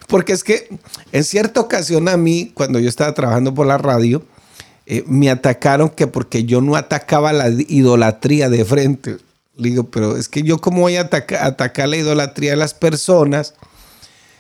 Porque 0.10 0.34
es 0.34 0.44
que 0.44 0.68
en 1.14 1.24
cierta 1.24 1.62
ocasión 1.62 2.10
a 2.10 2.18
mí, 2.18 2.52
cuando 2.54 2.78
yo 2.78 2.90
estaba 2.90 3.14
trabajando 3.14 3.54
por 3.54 3.66
la 3.66 3.78
radio, 3.78 4.22
eh, 4.86 5.06
me 5.08 5.30
atacaron 5.30 5.88
que 5.88 6.08
porque 6.08 6.44
yo 6.44 6.60
no 6.60 6.76
atacaba 6.76 7.32
la 7.32 7.48
idolatría 7.48 8.50
de 8.50 8.66
frente. 8.66 9.18
Le 9.56 9.70
digo, 9.70 9.86
pero 9.86 10.18
es 10.18 10.28
que 10.28 10.44
yo 10.44 10.58
cómo 10.58 10.82
voy 10.82 10.98
a 10.98 11.10
atacar 11.30 11.88
la 11.88 11.96
idolatría 11.96 12.52
de 12.52 12.58
las 12.58 12.74
personas 12.74 13.54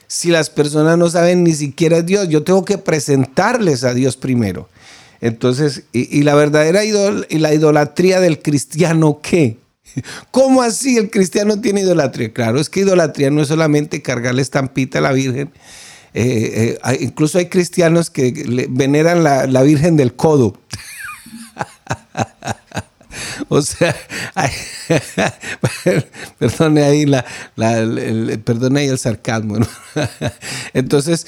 si 0.07 0.31
las 0.31 0.49
personas 0.49 0.97
no 0.97 1.09
saben 1.09 1.45
ni 1.45 1.53
siquiera 1.53 2.01
Dios. 2.01 2.27
Yo 2.27 2.43
tengo 2.43 2.65
que 2.65 2.77
presentarles 2.77 3.85
a 3.85 3.93
Dios 3.93 4.17
primero. 4.17 4.67
Entonces, 5.23 5.83
y, 5.93 6.21
la 6.23 6.35
verdadera 6.35 6.83
idol, 6.83 7.25
y 7.29 7.37
la 7.37 7.53
idolatría 7.53 8.19
del 8.19 8.41
cristiano, 8.41 9.21
¿qué? 9.23 9.55
¿Cómo 10.31 10.61
así 10.61 10.97
el 10.97 11.09
cristiano 11.09 11.61
tiene 11.61 11.79
idolatría? 11.79 12.33
Claro, 12.33 12.59
es 12.59 12.69
que 12.69 12.81
idolatría 12.81 13.31
no 13.31 13.41
es 13.41 13.47
solamente 13.47 14.01
cargarle 14.01 14.41
estampita 14.41 14.99
a 14.99 15.01
la 15.01 15.13
Virgen. 15.13 15.49
Eh, 16.13 16.77
eh, 16.83 16.97
incluso 16.99 17.37
hay 17.37 17.45
cristianos 17.45 18.09
que 18.09 18.67
veneran 18.69 19.23
la, 19.23 19.47
la 19.47 19.61
Virgen 19.61 19.95
del 19.95 20.13
codo. 20.13 20.59
O 23.47 23.61
sea, 23.61 23.95
perdone 26.39 26.83
ahí 26.83 27.05
la, 27.05 27.23
el, 27.79 28.41
perdone 28.43 28.81
ahí 28.81 28.87
el 28.87 28.97
sarcasmo. 28.97 29.57
Entonces, 30.73 31.27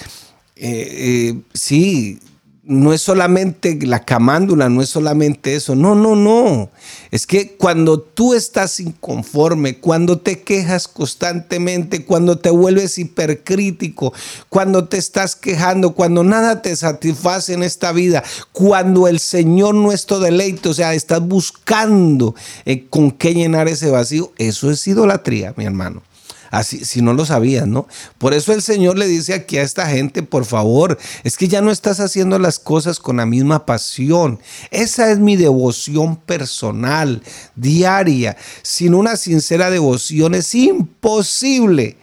eh, 0.56 1.40
sí, 1.54 2.20
no 2.67 2.93
es 2.93 3.01
solamente 3.01 3.77
la 3.84 4.03
camándula, 4.03 4.69
no 4.69 4.81
es 4.81 4.89
solamente 4.89 5.55
eso. 5.55 5.75
No, 5.75 5.93
no, 5.93 6.15
no. 6.15 6.72
Es 7.12 7.27
que 7.27 7.55
cuando 7.55 8.00
tú 8.00 8.34
estás 8.34 8.79
inconforme, 8.79 9.77
cuando 9.77 10.19
te 10.19 10.41
quejas 10.41 10.88
constantemente, 10.88 12.05
cuando 12.05 12.39
te 12.39 12.50
vuelves 12.50 12.98
hipercrítico, 12.98 14.13
cuando 14.50 14.88
te 14.88 14.98
estás 14.98 15.36
quejando, 15.36 15.93
cuando 15.93 16.24
nada 16.24 16.63
te 16.63 16.75
satisface 16.75 17.53
en 17.53 17.62
esta 17.62 17.91
vida, 17.91 18.24
cuando 18.51 19.07
el 19.07 19.19
Señor 19.19 19.75
no 19.75 19.91
es 19.91 20.07
tu 20.07 20.19
deleite, 20.19 20.69
o 20.69 20.74
sea, 20.74 20.95
estás 20.95 21.22
buscando 21.22 22.34
eh, 22.65 22.88
con 22.89 23.12
qué 23.12 23.36
llenar 23.36 23.67
ese 23.67 23.91
vacío, 23.91 24.31
eso 24.38 24.72
es 24.72 24.88
idolatría, 24.88 25.53
mi 25.55 25.65
hermano. 25.65 26.01
Así, 26.55 26.85
si 26.85 27.01
no 27.01 27.12
lo 27.12 27.25
sabías, 27.25 27.67
¿no? 27.67 27.85
Por 28.17 28.33
eso 28.33 28.53
el 28.53 28.62
Señor 28.62 28.97
le 28.97 29.07
dice 29.07 29.33
aquí 29.33 29.57
a 29.57 29.62
esta 29.62 29.89
gente, 29.89 30.24
por 30.24 30.45
favor, 30.45 30.97
es 31.25 31.35
que 31.35 31.50
ya 31.50 31.59
no 31.59 31.69
estás 31.69 32.00
haciendo 32.00 32.39
las 32.39 32.59
cosas 32.59 33.01
con 33.01 33.17
la 33.17 33.25
misma 33.25 33.65
pasión. 33.65 34.39
Esa 34.71 35.12
es 35.12 35.19
mi 35.19 35.35
devoción 35.35 36.15
personal, 36.15 37.21
diaria. 37.57 38.38
Sin 38.62 38.93
una 38.93 39.17
sincera 39.17 39.69
devoción 39.69 40.33
es 40.33 40.55
imposible 40.55 41.97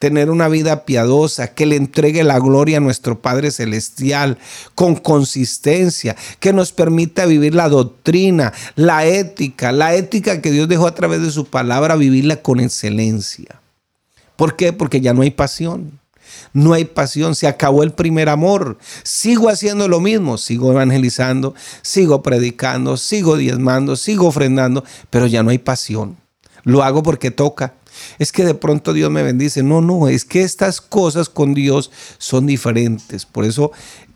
tener 0.00 0.30
una 0.30 0.48
vida 0.48 0.84
piadosa, 0.84 1.54
que 1.54 1.64
le 1.64 1.76
entregue 1.76 2.24
la 2.24 2.40
gloria 2.40 2.78
a 2.78 2.80
nuestro 2.80 3.22
Padre 3.22 3.52
Celestial 3.52 4.36
con 4.74 4.96
consistencia, 4.96 6.16
que 6.40 6.52
nos 6.52 6.72
permita 6.72 7.24
vivir 7.24 7.54
la 7.54 7.68
doctrina, 7.68 8.52
la 8.74 9.06
ética, 9.06 9.70
la 9.70 9.94
ética 9.94 10.42
que 10.42 10.50
Dios 10.50 10.68
dejó 10.68 10.88
a 10.88 10.96
través 10.96 11.22
de 11.22 11.30
su 11.30 11.44
palabra, 11.44 11.94
vivirla 11.94 12.42
con 12.42 12.58
excelencia. 12.58 13.61
¿Por 14.42 14.56
qué? 14.56 14.72
Porque 14.72 15.00
ya 15.00 15.14
no 15.14 15.22
hay 15.22 15.30
pasión. 15.30 16.00
No 16.52 16.72
hay 16.72 16.84
pasión, 16.84 17.36
se 17.36 17.46
acabó 17.46 17.84
el 17.84 17.92
primer 17.92 18.28
amor. 18.28 18.76
Sigo 19.04 19.48
haciendo 19.48 19.86
lo 19.86 20.00
mismo, 20.00 20.36
sigo 20.36 20.72
evangelizando, 20.72 21.54
sigo 21.82 22.24
predicando, 22.24 22.96
sigo 22.96 23.36
diezmando, 23.36 23.94
sigo 23.94 24.26
ofrendando, 24.26 24.82
pero 25.10 25.28
ya 25.28 25.44
no 25.44 25.50
hay 25.50 25.58
pasión. 25.58 26.16
Lo 26.64 26.82
hago 26.82 27.04
porque 27.04 27.30
toca. 27.30 27.74
Es 28.18 28.32
que 28.32 28.44
de 28.44 28.54
pronto 28.54 28.92
Dios 28.92 29.12
me 29.12 29.22
bendice. 29.22 29.62
No, 29.62 29.80
no, 29.80 30.08
es 30.08 30.24
que 30.24 30.42
estas 30.42 30.80
cosas 30.80 31.28
con 31.28 31.54
Dios 31.54 31.92
son 32.18 32.44
diferentes. 32.44 33.26
Por 33.26 33.44
eso 33.44 33.70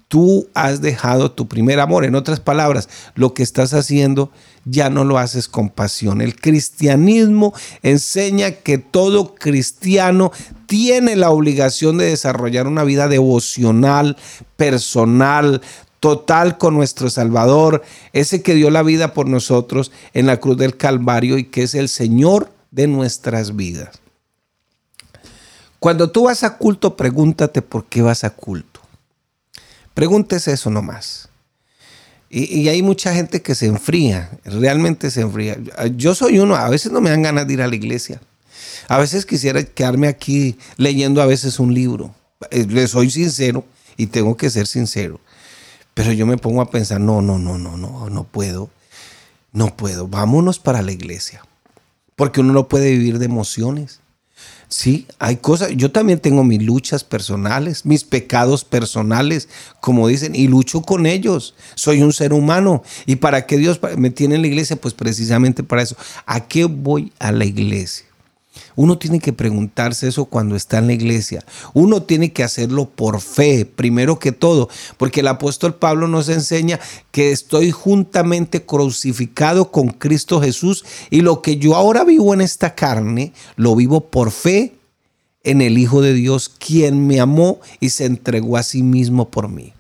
tú 0.09 0.49
has 0.55 0.81
dejado 0.81 1.33
tu 1.33 1.49
primer 1.49 1.81
amor. 1.81 2.05
En 2.05 2.15
otras 2.15 2.41
palabras, 2.41 2.89
lo 3.15 3.35
que 3.35 3.43
estás 3.43 3.75
haciendo 3.75 4.31
ya 4.65 4.91
no 4.91 5.05
lo 5.05 5.19
haces 5.19 5.49
con 5.49 5.71
pasión. 5.71 6.21
El 6.21 6.37
cristianismo 6.37 7.55
enseña 7.83 8.53
que 8.53 8.79
todo 8.79 9.35
cristiano 9.35 10.33
tiene 10.67 11.17
la 11.17 11.31
obligación 11.31 11.99
de 11.99 12.07
desarrollar 12.07 12.67
una 12.67 12.85
vida 12.85 13.09
devocional, 13.09 14.17
personal, 14.57 15.61
total 16.01 16.59
con 16.59 16.75
nuestro 16.75 17.11
Salvador, 17.11 17.83
ese 18.13 18.43
que 18.43 18.55
dio 18.55 18.71
la 18.71 18.83
vida 18.83 19.15
por 19.15 19.29
nosotros 19.29 19.93
en 20.13 20.27
la 20.27 20.39
cruz 20.39 20.57
del 20.57 20.77
Calvario 20.77 21.39
y 21.39 21.45
que 21.45 21.63
es 21.63 21.75
el 21.75 21.89
Señor 21.89 22.53
de 22.71 22.87
nuestras 22.87 23.57
vidas. 23.57 24.01
Cuando 25.79 26.11
tú 26.11 26.25
vas 26.25 26.43
a 26.43 26.57
culto, 26.59 26.97
pregúntate 26.97 27.63
por 27.63 27.87
qué 27.87 28.03
vas 28.03 28.25
a 28.25 28.31
culto. 28.31 28.76
Pregúntese 29.97 30.53
eso 30.53 30.69
nomás. 30.69 31.31
Y, 32.29 32.55
y, 32.55 32.69
hay 32.69 32.83
mucha 32.83 33.15
gente 33.15 33.41
que 33.41 33.55
se 33.55 33.65
enfría, 33.65 34.31
realmente 34.45 35.11
se 35.11 35.23
enfría. 35.23 35.57
Yo 35.97 36.15
soy 36.15 36.39
uno, 36.39 36.55
a 36.55 36.69
veces 36.69 36.93
no 36.93 37.01
me 37.01 37.09
dan 37.09 37.23
ganas 37.23 37.47
de 37.47 37.55
ir 37.55 37.63
a 37.63 37.67
la 37.67 37.77
iglesia. 37.77 38.21
A 38.89 38.99
veces 38.99 39.25
quisiera 39.25 39.65
quedarme 39.65 40.09
aquí 40.09 40.59
leyendo 40.77 41.23
a 41.23 41.27
veces 41.27 41.59
un 41.59 41.73
libro. 41.73 42.15
Eh, 42.51 42.67
le 42.69 42.87
soy 42.89 43.11
sincero 43.11 43.65
y 43.97 44.09
tengo 44.09 44.37
que 44.37 44.51
ser 44.51 44.67
sincero. 44.67 45.19
Pero 45.95 46.13
yo 46.13 46.27
me 46.27 46.37
pongo 46.37 46.61
a 46.61 46.71
pensar, 46.71 47.01
no, 47.01 47.23
no, 47.23 47.39
no, 47.39 47.57
no, 47.57 47.79
no, 47.79 48.11
no 48.11 48.25
puedo. 48.25 48.69
No 49.53 49.75
puedo. 49.79 50.09
Vámonos 50.09 50.59
para 50.59 50.83
la 50.83 50.93
iglesia. 50.93 51.43
Porque 52.17 52.43
uno 52.43 52.53
no 52.53 52.69
puede 52.69 52.91
vivir 52.91 53.19
de 53.19 53.25
emociones. 53.25 54.01
Sí, 54.69 55.07
hay 55.21 55.37
cosas, 55.37 55.71
yo 55.77 55.93
también 55.93 56.19
tengo 56.19 56.43
mis 56.43 56.63
luchas 56.63 57.05
personales, 57.05 57.87
mis 57.87 58.03
pecados 58.03 58.65
personales, 58.65 59.49
como 59.81 60.09
dicen, 60.09 60.35
y 60.35 60.49
lucho 60.49 60.83
con 60.83 61.07
ellos. 61.07 61.55
Soy 61.77 62.03
un 62.03 62.13
ser 62.13 62.33
humano. 62.33 62.83
¿Y 63.07 63.17
para 63.17 63.47
qué 63.47 63.59
Dios 63.59 63.81
me 63.97 64.11
tiene 64.11 64.35
en 64.35 64.43
la 64.43 64.49
iglesia? 64.49 64.77
Pues 64.77 64.93
precisamente 64.93 65.63
para 65.63 65.83
eso. 65.83 65.97
¿A 66.27 66.49
qué 66.49 66.65
voy 66.65 67.13
a 67.21 67.31
la 67.31 67.45
iglesia? 67.45 68.07
Uno 68.75 68.99
tiene 68.99 69.21
que 69.21 69.33
preguntarse 69.33 70.09
eso 70.09 70.27
cuando 70.27 70.57
está 70.57 70.79
en 70.79 70.89
la 70.89 70.93
iglesia. 70.93 71.45
Uno 71.75 72.03
tiene 72.03 72.33
que 72.33 72.43
hacerlo 72.43 72.89
por 72.89 73.21
fe, 73.21 73.65
primero 73.65 74.19
que 74.19 74.33
todo, 74.33 74.69
porque 74.97 75.21
el 75.21 75.29
apóstol 75.29 75.75
Pablo 75.75 76.09
nos 76.09 76.29
enseña 76.29 76.81
que 77.11 77.33
estoy 77.33 77.71
juntamente 77.71 78.65
crucificado 78.65 79.71
con 79.71 79.89
Cristo 79.89 80.41
Jesús 80.41 80.85
y 81.11 81.21
lo 81.21 81.43
que 81.43 81.57
yo 81.57 81.75
ahora 81.75 82.05
vivo 82.05 82.35
en 82.35 82.41
esta 82.41 82.75
carne, 82.75 83.33
lo 83.57 83.75
vivo 83.77 84.09
por 84.09 84.31
fe 84.31 84.75
en 85.45 85.63
el 85.63 85.79
Hijo 85.79 86.03
de 86.03 86.13
Dios, 86.13 86.49
quien 86.49 87.07
me 87.07 87.21
amó 87.21 87.61
y 87.79 87.91
se 87.91 88.05
entregó 88.05 88.57
a 88.57 88.65
sí 88.65 88.83
mismo 88.83 89.31
por 89.31 89.49
mí. 89.49 89.73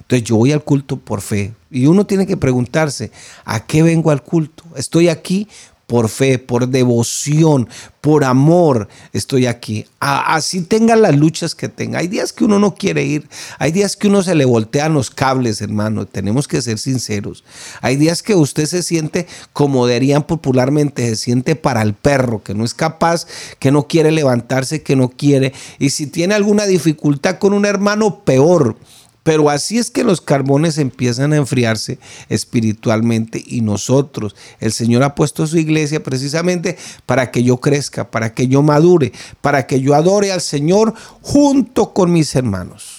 Entonces 0.00 0.28
yo 0.28 0.36
voy 0.36 0.52
al 0.52 0.64
culto 0.64 0.98
por 0.98 1.20
fe. 1.20 1.54
Y 1.70 1.86
uno 1.86 2.06
tiene 2.06 2.26
que 2.26 2.36
preguntarse, 2.36 3.10
¿a 3.44 3.66
qué 3.66 3.82
vengo 3.82 4.10
al 4.10 4.22
culto? 4.22 4.64
Estoy 4.74 5.08
aquí 5.08 5.48
por 5.88 6.10
fe, 6.10 6.38
por 6.38 6.68
devoción, 6.68 7.66
por 8.02 8.22
amor, 8.22 8.88
estoy 9.14 9.46
aquí. 9.46 9.86
así 10.00 10.60
tenga 10.60 10.94
las 10.96 11.16
luchas 11.16 11.54
que 11.54 11.70
tenga. 11.70 12.00
Hay 12.00 12.08
días 12.08 12.34
que 12.34 12.44
uno 12.44 12.58
no 12.58 12.74
quiere 12.74 13.04
ir, 13.04 13.26
hay 13.58 13.72
días 13.72 13.96
que 13.96 14.08
uno 14.08 14.22
se 14.22 14.34
le 14.34 14.44
voltean 14.44 14.92
los 14.92 15.10
cables, 15.10 15.62
hermano, 15.62 16.04
tenemos 16.04 16.46
que 16.46 16.60
ser 16.60 16.78
sinceros. 16.78 17.42
Hay 17.80 17.96
días 17.96 18.22
que 18.22 18.34
usted 18.34 18.66
se 18.66 18.82
siente, 18.82 19.26
como 19.54 19.86
dirían 19.86 20.24
popularmente, 20.24 21.08
se 21.08 21.16
siente 21.16 21.56
para 21.56 21.80
el 21.80 21.94
perro, 21.94 22.42
que 22.42 22.52
no 22.52 22.66
es 22.66 22.74
capaz, 22.74 23.26
que 23.58 23.72
no 23.72 23.88
quiere 23.88 24.12
levantarse, 24.12 24.82
que 24.82 24.94
no 24.94 25.08
quiere. 25.08 25.54
Y 25.78 25.88
si 25.88 26.06
tiene 26.06 26.34
alguna 26.34 26.66
dificultad 26.66 27.38
con 27.38 27.54
un 27.54 27.64
hermano, 27.64 28.24
peor 28.24 28.76
pero 29.22 29.50
así 29.50 29.78
es 29.78 29.90
que 29.90 30.04
los 30.04 30.20
carbones 30.20 30.78
empiezan 30.78 31.32
a 31.32 31.36
enfriarse 31.36 31.98
espiritualmente 32.28 33.42
y 33.46 33.60
nosotros, 33.60 34.34
el 34.60 34.72
Señor 34.72 35.02
ha 35.02 35.14
puesto 35.14 35.46
su 35.46 35.58
iglesia 35.58 36.02
precisamente 36.02 36.78
para 37.06 37.30
que 37.30 37.42
yo 37.42 37.58
crezca, 37.58 38.10
para 38.10 38.32
que 38.32 38.48
yo 38.48 38.62
madure, 38.62 39.12
para 39.40 39.66
que 39.66 39.80
yo 39.80 39.94
adore 39.94 40.32
al 40.32 40.40
Señor 40.40 40.94
junto 41.20 41.92
con 41.92 42.12
mis 42.12 42.34
hermanos. 42.34 42.97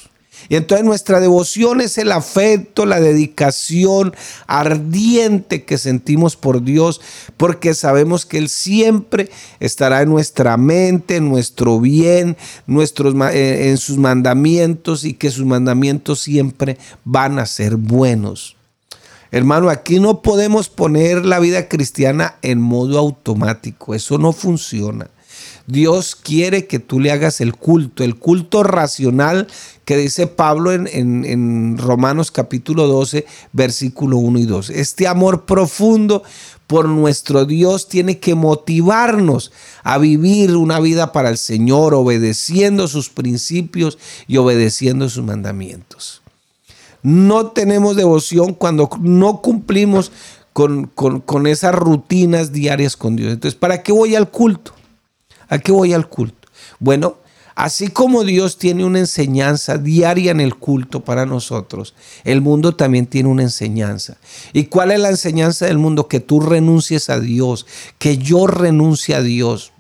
Y 0.50 0.56
entonces 0.56 0.84
nuestra 0.84 1.20
devoción 1.20 1.80
es 1.80 2.00
el 2.00 2.12
afecto, 2.12 2.88
la 2.88 3.00
dedicación 3.00 4.16
ardiente 4.48 5.64
que 5.64 5.78
sentimos 5.78 6.36
por 6.36 6.64
Dios, 6.64 7.02
porque 7.38 7.76
sabemos 7.76 8.26
que 8.26 8.40
Él 8.40 8.50
siempre 8.50 9.30
estará 9.60 10.02
en 10.02 10.10
nuestra 10.10 10.58
mente, 10.58 11.18
en 11.18 11.30
nuestro 11.30 11.80
bien, 11.80 12.36
nuestros, 12.66 13.14
eh, 13.32 13.70
en 13.70 13.78
sus 13.78 13.98
mandamientos 13.98 15.06
y 15.06 15.14
que 15.14 15.30
sus 15.30 15.46
mandamientos 15.46 16.20
siempre 16.20 16.80
van 17.06 17.38
a 17.38 17.46
ser 17.46 17.76
buenos. 17.76 18.58
Hermano, 19.32 19.70
aquí 19.70 20.00
no 20.00 20.24
podemos 20.24 20.70
poner 20.70 21.24
la 21.24 21.38
vida 21.38 21.68
cristiana 21.68 22.38
en 22.42 22.60
modo 22.60 22.98
automático, 22.98 23.94
eso 23.94 24.18
no 24.18 24.34
funciona. 24.34 25.12
Dios 25.70 26.16
quiere 26.16 26.66
que 26.66 26.80
tú 26.80 27.00
le 27.00 27.12
hagas 27.12 27.42
el 27.42 27.54
culto, 27.56 28.04
el 28.04 28.16
culto 28.16 28.64
racional 28.64 29.46
que 29.86 29.98
dice 29.98 30.26
Pablo 30.26 30.74
en, 30.74 31.78
Romanos 31.78 32.32
capítulo 32.32 32.88
12, 32.88 33.28
versículo 33.54 34.18
1 34.18 34.40
y 34.40 34.46
2. 34.46 34.72
Este 34.72 35.08
amor 35.08 35.46
profundo 35.46 36.24
por 36.66 36.90
nuestro 36.90 37.46
Dios 37.46 37.88
tiene 37.88 38.18
que 38.18 38.34
motivarnos 38.34 39.52
a 39.84 40.00
vivir 40.00 40.56
una 40.56 40.80
vida 40.80 41.12
para 41.12 41.30
el 41.30 41.38
Señor, 41.38 41.94
obedeciendo 41.94 42.88
sus 42.88 43.10
principios 43.10 44.00
y 44.28 44.38
obedeciendo 44.38 45.08
sus 45.08 45.24
mandamientos. 45.24 46.24
No 47.04 47.52
tenemos 47.52 47.96
devoción 47.96 48.56
cuando 48.56 48.90
no 49.00 49.42
cumplimos 49.42 50.12
con, 50.52 50.88
con 50.88 51.46
esas 51.46 51.76
rutinas 51.76 52.52
diarias 52.52 52.98
con 52.98 53.16
Dios. 53.16 53.34
Entonces, 53.34 53.58
¿para 53.58 53.84
qué 53.84 53.92
voy 53.92 54.16
al 54.16 54.32
culto? 54.32 54.79
¿A 55.50 55.60
qué 55.60 55.72
voy 55.72 55.94
al 55.94 56.08
culto? 56.08 56.48
Bueno, 56.80 57.18
así 57.56 57.90
como 57.90 58.24
Dios 58.24 58.58
tiene 58.58 58.86
una 58.86 59.00
enseñanza 59.00 59.78
diaria 59.78 60.32
en 60.32 60.40
el 60.40 60.56
culto 60.56 61.04
para 61.04 61.26
nosotros, 61.26 61.96
el 62.24 62.42
mundo 62.42 62.76
también 62.76 63.08
tiene 63.08 63.30
una 63.30 63.44
enseñanza. 63.44 64.18
¿Y 64.54 64.66
cuál 64.66 64.92
es 64.92 65.00
la 65.00 65.10
enseñanza 65.10 65.66
del 65.66 65.80
mundo? 65.80 66.08
Que 66.08 66.20
tú 66.20 66.40
renuncies 66.40 67.10
a 67.10 67.20
Dios, 67.20 67.66
que 67.98 68.18
yo 68.18 68.48
renuncie 68.48 69.16
a 69.16 69.22
Dios. 69.22 69.74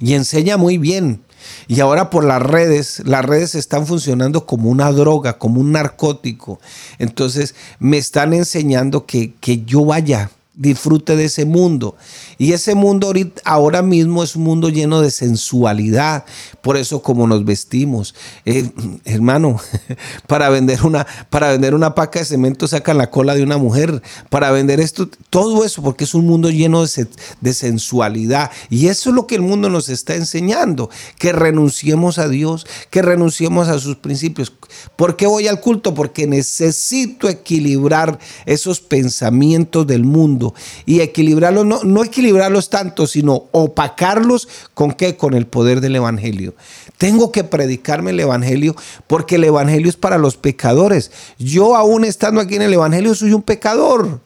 Y 0.00 0.14
enseña 0.14 0.56
muy 0.56 0.78
bien. 0.78 1.22
Y 1.68 1.80
ahora 1.80 2.10
por 2.10 2.24
las 2.24 2.42
redes, 2.42 3.02
las 3.04 3.24
redes 3.24 3.54
están 3.54 3.86
funcionando 3.86 4.46
como 4.46 4.68
una 4.70 4.90
droga, 4.92 5.38
como 5.38 5.60
un 5.60 5.72
narcótico. 5.72 6.60
Entonces 6.98 7.54
me 7.78 7.98
están 7.98 8.32
enseñando 8.32 9.06
que, 9.06 9.34
que 9.40 9.64
yo 9.64 9.84
vaya, 9.84 10.30
disfrute 10.54 11.16
de 11.16 11.26
ese 11.26 11.44
mundo. 11.44 11.96
Y 12.36 12.52
ese 12.52 12.74
mundo 12.74 13.12
ahora 13.44 13.82
mismo 13.82 14.22
es 14.22 14.34
un 14.36 14.42
mundo 14.42 14.68
lleno 14.68 15.00
de 15.00 15.10
sensualidad. 15.10 16.24
Por 16.60 16.76
eso 16.76 17.02
como 17.02 17.26
nos 17.26 17.44
vestimos. 17.44 18.14
Eh, 18.44 18.70
hermano, 19.04 19.60
para 20.26 20.48
vender, 20.50 20.84
una, 20.84 21.06
para 21.30 21.50
vender 21.50 21.74
una 21.74 21.94
paca 21.94 22.18
de 22.18 22.24
cemento 22.24 22.66
sacan 22.66 22.98
la 22.98 23.10
cola 23.10 23.34
de 23.34 23.42
una 23.42 23.58
mujer. 23.58 24.02
Para 24.28 24.50
vender 24.50 24.80
esto, 24.80 25.08
todo 25.30 25.64
eso, 25.64 25.82
porque 25.82 26.04
es 26.04 26.14
un 26.14 26.26
mundo 26.26 26.50
lleno 26.50 26.84
de, 26.84 27.06
de 27.40 27.54
sensualidad. 27.54 28.50
Y 28.68 28.88
eso 28.88 29.10
es 29.10 29.16
lo 29.16 29.26
que 29.26 29.36
el 29.36 29.42
mundo 29.42 29.70
nos 29.70 29.88
está 29.88 30.14
enseñando. 30.14 30.90
Que 31.18 31.32
renunciemos 31.32 32.18
a 32.18 32.28
Dios, 32.28 32.66
que 32.90 33.02
renunciemos 33.02 33.68
a 33.68 33.78
sus 33.78 33.96
principios. 33.96 34.52
¿Por 34.96 35.16
qué 35.16 35.26
voy 35.26 35.46
al 35.46 35.60
culto? 35.60 35.94
Porque 35.94 36.26
necesito 36.26 37.28
equilibrar 37.28 38.18
esos 38.46 38.80
pensamientos 38.80 39.86
del 39.86 40.04
mundo 40.04 40.39
y 40.86 41.00
equilibrarlos, 41.00 41.66
no, 41.66 41.84
no 41.84 42.04
equilibrarlos 42.04 42.70
tanto, 42.70 43.06
sino 43.06 43.44
opacarlos 43.52 44.48
con 44.74 44.92
qué? 44.92 45.16
Con 45.16 45.34
el 45.34 45.46
poder 45.46 45.80
del 45.80 45.96
Evangelio. 45.96 46.54
Tengo 46.98 47.32
que 47.32 47.44
predicarme 47.44 48.10
el 48.10 48.20
Evangelio 48.20 48.76
porque 49.06 49.36
el 49.36 49.44
Evangelio 49.44 49.88
es 49.88 49.96
para 49.96 50.18
los 50.18 50.36
pecadores. 50.36 51.10
Yo 51.38 51.76
aún 51.76 52.04
estando 52.04 52.40
aquí 52.40 52.56
en 52.56 52.62
el 52.62 52.74
Evangelio 52.74 53.14
soy 53.14 53.32
un 53.32 53.42
pecador. 53.42 54.20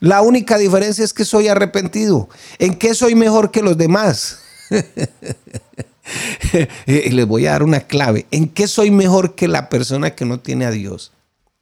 La 0.00 0.22
única 0.22 0.58
diferencia 0.58 1.04
es 1.04 1.14
que 1.14 1.24
soy 1.24 1.48
arrepentido. 1.48 2.28
¿En 2.58 2.74
qué 2.74 2.94
soy 2.94 3.14
mejor 3.14 3.50
que 3.50 3.62
los 3.62 3.78
demás? 3.78 4.40
Les 6.86 7.26
voy 7.26 7.46
a 7.46 7.52
dar 7.52 7.62
una 7.62 7.80
clave. 7.80 8.26
¿En 8.30 8.48
qué 8.48 8.68
soy 8.68 8.90
mejor 8.90 9.34
que 9.34 9.48
la 9.48 9.70
persona 9.70 10.14
que 10.14 10.26
no 10.26 10.40
tiene 10.40 10.66
a 10.66 10.70
Dios? 10.70 11.13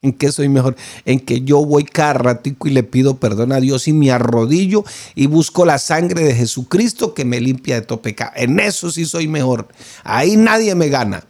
¿En 0.04 0.12
qué 0.12 0.32
soy 0.32 0.48
mejor? 0.48 0.74
En 1.04 1.20
que 1.20 1.42
yo 1.42 1.64
voy 1.64 1.84
cada 1.84 2.14
ratico 2.14 2.66
y 2.66 2.72
le 2.72 2.82
pido 2.82 3.18
perdón 3.18 3.52
a 3.52 3.60
Dios 3.60 3.86
y 3.86 3.92
me 3.92 4.10
arrodillo 4.10 4.82
y 5.14 5.26
busco 5.26 5.64
la 5.64 5.78
sangre 5.78 6.24
de 6.24 6.34
Jesucristo 6.34 7.14
que 7.14 7.24
me 7.24 7.40
limpia 7.40 7.76
de 7.76 7.86
todo 7.86 8.02
pecado. 8.02 8.32
En 8.34 8.58
eso 8.58 8.90
sí 8.90 9.04
soy 9.04 9.28
mejor. 9.28 9.68
Ahí 10.02 10.36
nadie 10.36 10.74
me 10.74 10.88
gana. 10.88 11.24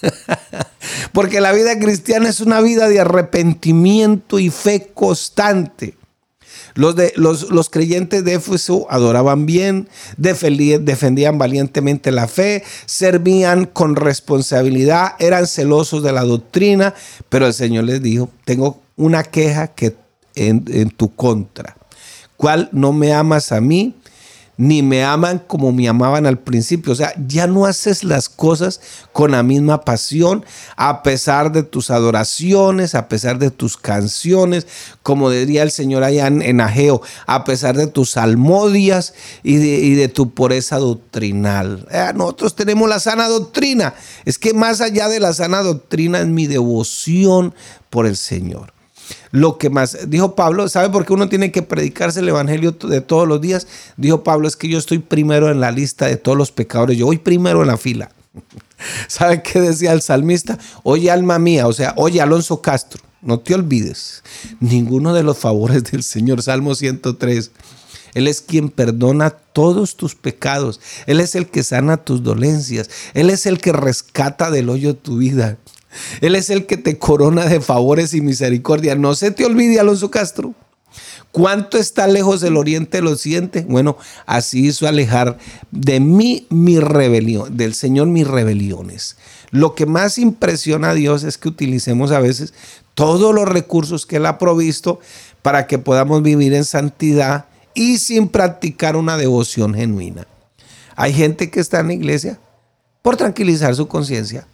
Porque 1.12 1.40
la 1.40 1.50
vida 1.50 1.76
cristiana 1.80 2.28
es 2.28 2.38
una 2.38 2.60
vida 2.60 2.88
de 2.88 3.00
arrepentimiento 3.00 4.38
y 4.38 4.50
fe 4.50 4.92
constante. 4.94 5.96
Los, 6.74 6.96
de, 6.96 7.12
los, 7.16 7.70
creyentes 7.70 8.24
de 8.24 8.34
Éfeso 8.34 8.86
adoraban 8.90 9.46
bien, 9.46 9.88
defendían, 10.16 10.84
defendían 10.84 11.38
valientemente 11.38 12.10
la 12.10 12.26
fe, 12.26 12.64
servían 12.86 13.66
con 13.66 13.94
responsabilidad, 13.94 15.12
eran 15.20 15.46
celosos 15.46 16.02
de 16.02 16.12
la 16.12 16.24
doctrina, 16.24 16.94
pero 17.28 17.46
el 17.46 17.54
Señor 17.54 17.84
les 17.84 18.02
dijo, 18.02 18.28
tengo 18.44 18.80
una 18.96 19.22
queja 19.22 19.68
que 19.68 19.94
en, 20.34 20.64
en 20.68 20.90
tu 20.90 21.14
contra. 21.14 21.76
¿Cuál 22.36 22.68
no 22.72 22.92
me 22.92 23.12
amas 23.12 23.52
a 23.52 23.60
mí? 23.60 23.94
Ni 24.56 24.82
me 24.82 25.04
aman 25.04 25.42
como 25.46 25.72
me 25.72 25.88
amaban 25.88 26.26
al 26.26 26.38
principio. 26.38 26.92
O 26.92 26.96
sea, 26.96 27.12
ya 27.26 27.46
no 27.46 27.66
haces 27.66 28.04
las 28.04 28.28
cosas 28.28 28.80
con 29.12 29.32
la 29.32 29.42
misma 29.42 29.82
pasión, 29.82 30.44
a 30.76 31.02
pesar 31.02 31.52
de 31.52 31.62
tus 31.62 31.90
adoraciones, 31.90 32.94
a 32.94 33.08
pesar 33.08 33.38
de 33.38 33.50
tus 33.50 33.76
canciones, 33.76 34.66
como 35.02 35.30
diría 35.30 35.62
el 35.62 35.70
Señor 35.70 36.04
allá 36.04 36.26
en, 36.26 36.60
Ageo, 36.60 37.02
a 37.26 37.44
pesar 37.44 37.76
de 37.76 37.86
tus 37.86 38.12
salmodias 38.12 39.14
y 39.42 39.56
de, 39.56 40.08
tu 40.08 40.34
pureza 40.34 40.78
doctrinal. 40.78 41.86
Eh, 41.90 42.12
nosotros 42.14 42.54
tenemos 42.54 42.88
la 42.88 43.00
sana 43.00 43.28
doctrina. 43.28 43.94
Es 44.24 44.38
que 44.38 44.54
más 44.54 44.80
allá 44.80 45.08
de 45.08 45.20
la 45.20 45.32
sana 45.32 45.62
doctrina 45.62 46.20
es 46.20 46.26
mi 46.26 46.46
devoción 46.46 47.54
por 47.90 48.06
el 48.06 48.16
Señor 48.16 48.73
lo 49.34 49.58
que 49.58 49.68
más, 49.68 49.98
dijo 50.08 50.36
Pablo, 50.36 50.68
¿sabe 50.68 50.90
por 50.90 51.04
qué 51.04 51.12
uno 51.12 51.28
tiene 51.28 51.50
que 51.50 51.60
predicarse 51.60 52.20
el 52.20 52.28
Evangelio 52.28 52.70
de 52.70 53.00
todos 53.00 53.26
los 53.26 53.40
días? 53.40 53.66
Dijo 53.96 54.22
Pablo, 54.22 54.46
es 54.46 54.54
que 54.54 54.68
yo 54.68 54.78
estoy 54.78 54.98
primero 54.98 55.50
en 55.50 55.58
la 55.58 55.72
lista 55.72 56.06
de 56.06 56.16
todos 56.16 56.38
los 56.38 56.52
pecadores, 56.52 56.96
yo 56.96 57.06
voy 57.06 57.18
primero 57.18 57.60
en 57.60 57.66
la 57.66 57.76
fila. 57.76 58.12
¿Sabe 59.08 59.42
qué 59.42 59.60
decía 59.60 59.92
el 59.92 60.02
salmista? 60.02 60.56
Oye 60.84 61.10
alma 61.10 61.40
mía, 61.40 61.66
o 61.66 61.72
sea, 61.72 61.94
oye 61.96 62.20
Alonso 62.20 62.62
Castro, 62.62 63.02
no 63.22 63.40
te 63.40 63.56
olvides 63.56 64.22
ninguno 64.60 65.12
de 65.12 65.24
los 65.24 65.36
favores 65.36 65.82
del 65.82 66.04
Señor, 66.04 66.40
Salmo 66.40 66.76
103. 66.76 67.50
Él 68.14 68.28
es 68.28 68.40
quien 68.40 68.68
perdona 68.68 69.30
todos 69.30 69.96
tus 69.96 70.14
pecados. 70.14 70.80
Él 71.08 71.18
es 71.18 71.34
el 71.34 71.48
que 71.48 71.64
sana 71.64 71.96
tus 71.96 72.22
dolencias. 72.22 72.88
Él 73.14 73.30
es 73.30 73.46
el 73.46 73.58
que 73.58 73.72
rescata 73.72 74.52
del 74.52 74.70
hoyo 74.70 74.94
tu 74.94 75.16
vida. 75.16 75.58
Él 76.20 76.34
es 76.34 76.50
el 76.50 76.66
que 76.66 76.76
te 76.76 76.98
corona 76.98 77.46
de 77.46 77.60
favores 77.60 78.14
y 78.14 78.20
misericordia. 78.20 78.94
No 78.94 79.14
se 79.14 79.30
te 79.30 79.44
olvide, 79.44 79.80
Alonso 79.80 80.10
Castro. 80.10 80.54
¿Cuánto 81.32 81.78
está 81.78 82.06
lejos 82.06 82.44
el 82.44 82.56
oriente 82.56 82.98
del 82.98 83.08
occidente? 83.08 83.66
Bueno, 83.68 83.96
así 84.24 84.66
hizo 84.66 84.86
alejar 84.86 85.36
de 85.72 85.98
mí 85.98 86.46
mi 86.48 86.78
rebelión, 86.78 87.56
del 87.56 87.74
Señor 87.74 88.06
mis 88.06 88.26
rebeliones. 88.26 89.16
Lo 89.50 89.74
que 89.74 89.84
más 89.84 90.18
impresiona 90.18 90.90
a 90.90 90.94
Dios 90.94 91.24
es 91.24 91.36
que 91.36 91.48
utilicemos 91.48 92.12
a 92.12 92.20
veces 92.20 92.54
todos 92.94 93.34
los 93.34 93.48
recursos 93.48 94.06
que 94.06 94.16
Él 94.16 94.26
ha 94.26 94.38
provisto 94.38 95.00
para 95.42 95.66
que 95.66 95.78
podamos 95.78 96.22
vivir 96.22 96.54
en 96.54 96.64
santidad 96.64 97.46
y 97.74 97.98
sin 97.98 98.28
practicar 98.28 98.94
una 98.94 99.16
devoción 99.16 99.74
genuina. 99.74 100.28
Hay 100.94 101.12
gente 101.12 101.50
que 101.50 101.58
está 101.58 101.80
en 101.80 101.88
la 101.88 101.94
iglesia 101.94 102.38
por 103.02 103.16
tranquilizar 103.16 103.74
su 103.74 103.88
conciencia. 103.88 104.46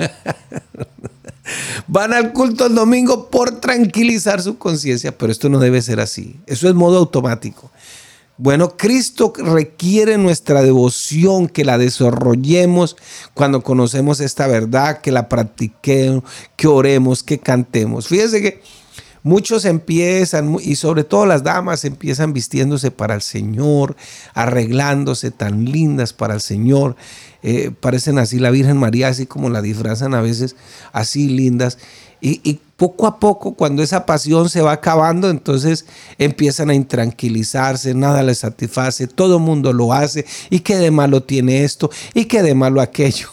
Van 1.88 2.12
al 2.12 2.32
culto 2.32 2.66
el 2.66 2.74
domingo 2.74 3.28
por 3.30 3.60
tranquilizar 3.60 4.40
su 4.40 4.58
conciencia, 4.58 5.16
pero 5.16 5.32
esto 5.32 5.48
no 5.48 5.58
debe 5.58 5.82
ser 5.82 6.00
así. 6.00 6.36
Eso 6.46 6.68
es 6.68 6.74
modo 6.74 6.98
automático. 6.98 7.70
Bueno, 8.42 8.76
Cristo 8.78 9.34
requiere 9.36 10.16
nuestra 10.16 10.62
devoción, 10.62 11.46
que 11.46 11.62
la 11.64 11.76
desarrollemos 11.76 12.96
cuando 13.34 13.62
conocemos 13.62 14.20
esta 14.20 14.46
verdad, 14.46 15.02
que 15.02 15.12
la 15.12 15.28
practiquemos, 15.28 16.24
que 16.56 16.66
oremos, 16.66 17.22
que 17.22 17.38
cantemos. 17.38 18.08
Fíjese 18.08 18.40
que 18.40 18.62
muchos 19.22 19.64
empiezan, 19.64 20.56
y 20.60 20.76
sobre 20.76 21.04
todo 21.04 21.26
las 21.26 21.42
damas, 21.42 21.84
empiezan 21.84 22.32
vistiéndose 22.32 22.90
para 22.90 23.14
el 23.14 23.22
Señor, 23.22 23.96
arreglándose 24.34 25.30
tan 25.30 25.64
lindas 25.64 26.12
para 26.12 26.34
el 26.34 26.40
Señor. 26.40 26.96
Eh, 27.42 27.70
parecen 27.78 28.18
así 28.18 28.38
la 28.38 28.50
Virgen 28.50 28.76
María, 28.76 29.08
así 29.08 29.26
como 29.26 29.48
la 29.48 29.62
disfrazan 29.62 30.14
a 30.14 30.20
veces, 30.20 30.56
así 30.92 31.28
lindas. 31.28 31.78
Y, 32.22 32.60
poco 32.76 33.06
a 33.06 33.18
poco, 33.18 33.54
cuando 33.54 33.82
esa 33.82 34.06
pasión 34.06 34.48
se 34.48 34.62
va 34.62 34.72
acabando, 34.72 35.28
entonces 35.28 35.84
empiezan 36.16 36.70
a 36.70 36.74
intranquilizarse, 36.74 37.92
nada 37.92 38.22
les 38.22 38.38
satisface, 38.38 39.06
todo 39.06 39.36
el 39.36 39.42
mundo 39.42 39.74
lo 39.74 39.92
hace, 39.92 40.24
y 40.48 40.60
qué 40.60 40.76
de 40.76 40.90
malo 40.90 41.22
tiene 41.22 41.64
esto, 41.64 41.90
y 42.14 42.24
qué 42.24 42.42
de 42.42 42.54
malo 42.54 42.80
aquello. 42.80 43.28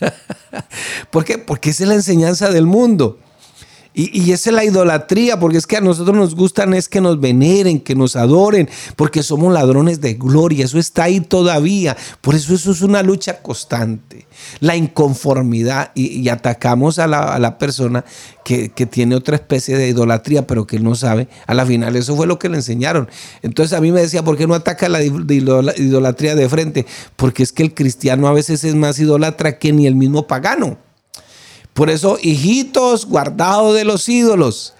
¿Por 1.10 1.24
qué? 1.24 1.38
Porque 1.38 1.70
es 1.70 1.80
la 1.80 1.94
enseñanza 1.94 2.50
del 2.50 2.66
mundo. 2.66 3.18
Y, 3.92 4.30
esa 4.30 4.50
es 4.50 4.56
la 4.56 4.64
idolatría, 4.64 5.40
porque 5.40 5.58
es 5.58 5.66
que 5.66 5.76
a 5.76 5.80
nosotros 5.80 6.16
nos 6.16 6.36
gustan 6.36 6.74
es 6.74 6.88
que 6.88 7.00
nos 7.00 7.20
veneren, 7.20 7.80
que 7.80 7.96
nos 7.96 8.14
adoren, 8.14 8.68
porque 8.94 9.24
somos 9.24 9.52
ladrones 9.52 10.00
de 10.00 10.14
gloria, 10.14 10.64
eso 10.64 10.78
está 10.78 11.04
ahí 11.04 11.20
todavía. 11.20 11.96
Por 12.20 12.36
eso 12.36 12.54
eso 12.54 12.70
es 12.70 12.82
una 12.82 13.02
lucha 13.02 13.42
constante. 13.42 14.26
La 14.60 14.76
inconformidad 14.76 15.90
y, 15.96 16.28
atacamos 16.28 17.00
a 17.00 17.08
la, 17.08 17.58
persona 17.58 18.04
que, 18.44 18.68
tiene 18.68 19.16
otra 19.16 19.34
especie 19.34 19.76
de 19.76 19.88
idolatría, 19.88 20.46
pero 20.46 20.68
que 20.68 20.78
no 20.78 20.94
sabe. 20.94 21.26
A 21.46 21.54
la 21.54 21.66
final 21.66 21.96
eso 21.96 22.14
fue 22.14 22.28
lo 22.28 22.38
que 22.38 22.48
le 22.48 22.56
enseñaron. 22.58 23.08
Entonces 23.42 23.76
a 23.76 23.80
mí 23.80 23.90
me 23.90 24.02
decía, 24.02 24.22
¿por 24.22 24.36
qué 24.36 24.46
no 24.46 24.54
ataca 24.54 24.88
la 24.88 25.02
idolatría 25.02 26.36
de 26.36 26.48
frente? 26.48 26.86
Porque 27.16 27.42
es 27.42 27.52
que 27.52 27.64
el 27.64 27.74
cristiano 27.74 28.28
a 28.28 28.32
veces 28.32 28.62
es 28.62 28.76
más 28.76 29.00
idólatra 29.00 29.58
que 29.58 29.72
ni 29.72 29.88
el 29.88 29.96
mismo 29.96 30.28
pagano. 30.28 30.78
Por 31.80 31.88
eso, 31.88 32.18
hijitos, 32.20 33.06
guardados 33.06 33.74
de 33.74 33.84
los 33.86 34.06
ídolos. 34.06 34.74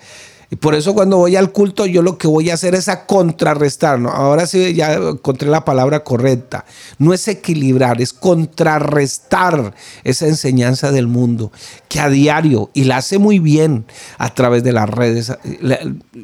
Y 0.51 0.57
por 0.57 0.75
eso 0.75 0.93
cuando 0.93 1.17
voy 1.17 1.35
al 1.35 1.51
culto 1.51 1.87
yo 1.87 2.03
lo 2.03 2.19
que 2.19 2.29
voy 2.29 2.51
a 2.51 2.55
hacer 2.55 2.75
es 2.75 2.91
a 2.91 3.07
contrarrestar. 3.07 3.99
¿no? 3.99 4.11
Ahora 4.11 4.47
sí 4.47 4.75
ya 4.75 4.93
encontré 4.93 5.49
la 5.49 5.65
palabra 5.65 6.05
correcta. 6.05 6.67
No 6.99 7.15
es 7.15 7.27
equilibrar, 7.27 8.03
es 8.03 8.13
contrarrestar 8.13 9.73
esa 10.05 10.27
enseñanza 10.27 10.93
del 10.93 11.07
mundo 11.07 11.51
que 11.89 12.01
a 12.01 12.11
diario, 12.11 12.69
y 12.75 12.85
la 12.85 12.99
hace 12.99 13.17
muy 13.17 13.39
bien 13.39 13.87
a 14.19 14.35
través 14.35 14.63
de 14.63 14.73
las 14.73 14.91
redes. 14.91 15.33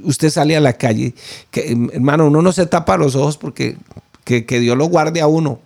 Usted 0.05 0.29
sale 0.29 0.59
a 0.59 0.61
la 0.61 0.75
calle, 0.75 1.15
que, 1.51 1.71
hermano, 1.95 2.27
uno 2.27 2.43
no 2.43 2.53
se 2.53 2.67
tapa 2.67 2.99
los 2.99 3.17
ojos 3.17 3.39
porque 3.39 3.79
que, 4.25 4.45
que 4.45 4.61
Dios 4.61 4.77
lo 4.77 4.85
guarde 4.91 5.23
a 5.23 5.27
uno. 5.27 5.59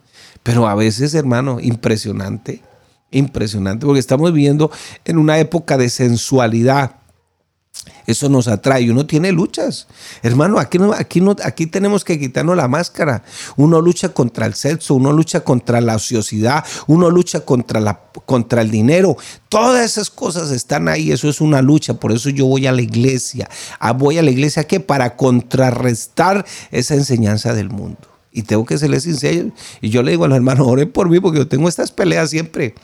Pero 0.44 0.68
a 0.68 0.77
veces, 0.77 1.14
hermano, 1.14 1.59
impresionante 1.61 2.62
Impresionante, 3.11 3.87
porque 3.87 4.01
estamos 4.01 4.33
viviendo 4.33 4.70
en 5.05 5.18
una 5.18 5.38
época 5.38 5.77
de 5.77 5.90
sensualidad. 5.90 7.01
Eso 8.07 8.29
nos 8.29 8.49
atrae. 8.49 8.90
Uno 8.90 9.07
tiene 9.07 9.33
luchas. 9.33 9.87
Hermano, 10.23 10.59
aquí, 10.59 10.79
no, 10.79 10.92
aquí, 10.92 11.20
no, 11.20 11.37
aquí 11.44 11.66
tenemos 11.66 12.05
que 12.05 12.18
quitarnos 12.18 12.57
la 12.57 12.68
máscara. 12.68 13.23
Uno 13.57 13.81
lucha 13.81 14.11
contra 14.11 14.46
el 14.46 14.55
sexo, 14.55 14.94
uno 14.94 15.12
lucha 15.12 15.40
contra 15.44 15.81
la 15.81 15.96
ociosidad, 15.96 16.64
uno 16.88 17.11
lucha 17.11 17.40
contra, 17.40 17.81
la, 17.81 18.01
contra 18.27 18.62
el 18.62 18.70
dinero. 18.70 19.16
Todas 19.49 19.85
esas 19.85 20.11
cosas 20.11 20.51
están 20.51 20.88
ahí. 20.88 21.12
Eso 21.12 21.29
es 21.29 21.40
una 21.40 21.62
lucha. 21.62 21.94
Por 21.94 22.12
eso 22.12 22.31
yo 22.31 22.46
voy 22.46 22.66
a 22.66 22.73
la 22.73 22.83
iglesia. 22.83 23.49
Ah, 23.79 23.92
voy 23.92 24.18
a 24.18 24.23
la 24.23 24.31
iglesia 24.31 24.64
que 24.64 24.81
para 24.81 25.16
contrarrestar 25.16 26.44
esa 26.70 26.94
enseñanza 26.94 27.55
del 27.55 27.70
mundo. 27.70 28.01
Y 28.33 28.42
tengo 28.42 28.64
que 28.64 28.79
serle 28.79 29.01
sincero. 29.01 29.51
Y 29.81 29.90
yo 29.90 30.03
le 30.03 30.12
digo 30.12 30.25
a 30.25 30.29
los 30.29 30.37
hermanos, 30.37 30.66
oren 30.66 30.90
por 30.90 31.09
mí 31.09 31.20
porque 31.20 31.38
yo 31.38 31.49
tengo 31.49 31.68
estas 31.68 31.92
peleas 31.92 32.31
siempre 32.31 32.75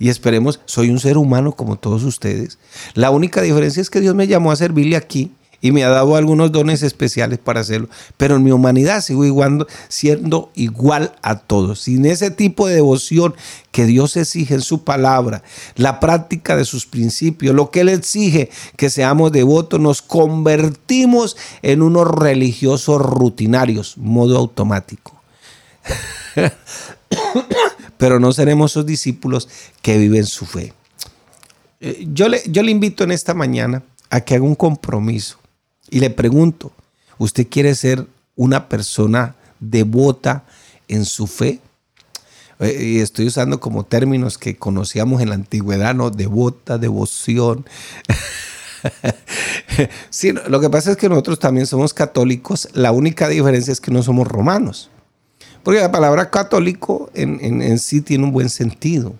y 0.00 0.08
esperemos, 0.08 0.60
soy 0.64 0.88
un 0.88 0.98
ser 0.98 1.18
humano 1.18 1.52
como 1.52 1.76
todos 1.76 2.02
ustedes. 2.04 2.58
La 2.94 3.10
única 3.10 3.42
diferencia 3.42 3.82
es 3.82 3.90
que 3.90 4.00
Dios 4.00 4.14
me 4.14 4.26
llamó 4.26 4.50
a 4.50 4.56
servirle 4.56 4.96
aquí 4.96 5.30
y 5.60 5.72
me 5.72 5.84
ha 5.84 5.90
dado 5.90 6.16
algunos 6.16 6.52
dones 6.52 6.82
especiales 6.82 7.38
para 7.38 7.60
hacerlo, 7.60 7.90
pero 8.16 8.36
en 8.36 8.42
mi 8.42 8.50
humanidad 8.50 9.02
sigo 9.02 9.24
siendo 9.88 10.50
igual 10.54 11.12
a 11.20 11.40
todos. 11.40 11.80
Sin 11.80 12.06
ese 12.06 12.30
tipo 12.30 12.66
de 12.66 12.76
devoción 12.76 13.34
que 13.72 13.84
Dios 13.84 14.16
exige 14.16 14.54
en 14.54 14.62
su 14.62 14.84
palabra, 14.84 15.42
la 15.76 16.00
práctica 16.00 16.56
de 16.56 16.64
sus 16.64 16.86
principios, 16.86 17.54
lo 17.54 17.70
que 17.70 17.80
Él 17.80 17.90
exige 17.90 18.48
que 18.76 18.88
seamos 18.88 19.32
devotos, 19.32 19.80
nos 19.80 20.00
convertimos 20.00 21.36
en 21.60 21.82
unos 21.82 22.08
religiosos 22.08 23.02
rutinarios, 23.02 23.98
modo 23.98 24.38
automático. 24.38 25.20
Pero 28.00 28.18
no 28.18 28.32
seremos 28.32 28.72
sus 28.72 28.86
discípulos 28.86 29.46
que 29.82 29.98
viven 29.98 30.24
su 30.24 30.46
fe. 30.46 30.72
Eh, 31.80 32.08
yo 32.12 32.30
le, 32.30 32.40
yo 32.46 32.62
le 32.62 32.70
invito 32.70 33.04
en 33.04 33.12
esta 33.12 33.34
mañana 33.34 33.82
a 34.08 34.22
que 34.22 34.34
haga 34.34 34.44
un 34.44 34.54
compromiso 34.54 35.38
y 35.90 36.00
le 36.00 36.08
pregunto, 36.08 36.72
¿usted 37.18 37.46
quiere 37.48 37.74
ser 37.74 38.06
una 38.36 38.70
persona 38.70 39.36
devota 39.60 40.44
en 40.88 41.04
su 41.04 41.26
fe? 41.26 41.60
Eh, 42.58 42.82
y 42.82 42.98
estoy 43.00 43.26
usando 43.26 43.60
como 43.60 43.84
términos 43.84 44.38
que 44.38 44.56
conocíamos 44.56 45.20
en 45.20 45.28
la 45.28 45.34
antigüedad, 45.34 45.94
¿no? 45.94 46.10
Devota, 46.10 46.78
devoción. 46.78 47.66
sí, 50.08 50.32
lo 50.48 50.58
que 50.60 50.70
pasa 50.70 50.92
es 50.92 50.96
que 50.96 51.10
nosotros 51.10 51.38
también 51.38 51.66
somos 51.66 51.92
católicos, 51.92 52.66
la 52.72 52.92
única 52.92 53.28
diferencia 53.28 53.72
es 53.72 53.80
que 53.80 53.90
no 53.90 54.02
somos 54.02 54.26
romanos. 54.26 54.88
Porque 55.62 55.80
la 55.80 55.92
palabra 55.92 56.30
católico 56.30 57.10
en, 57.14 57.78
sí 57.78 58.00
tiene 58.00 58.24
un 58.24 58.32
buen 58.32 58.48
sentido, 58.48 59.14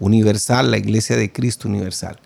universal, 0.00 0.70
la 0.70 0.78
iglesia 0.78 1.16
de 1.16 1.30
Cristo 1.30 1.68
universal, 1.68 2.18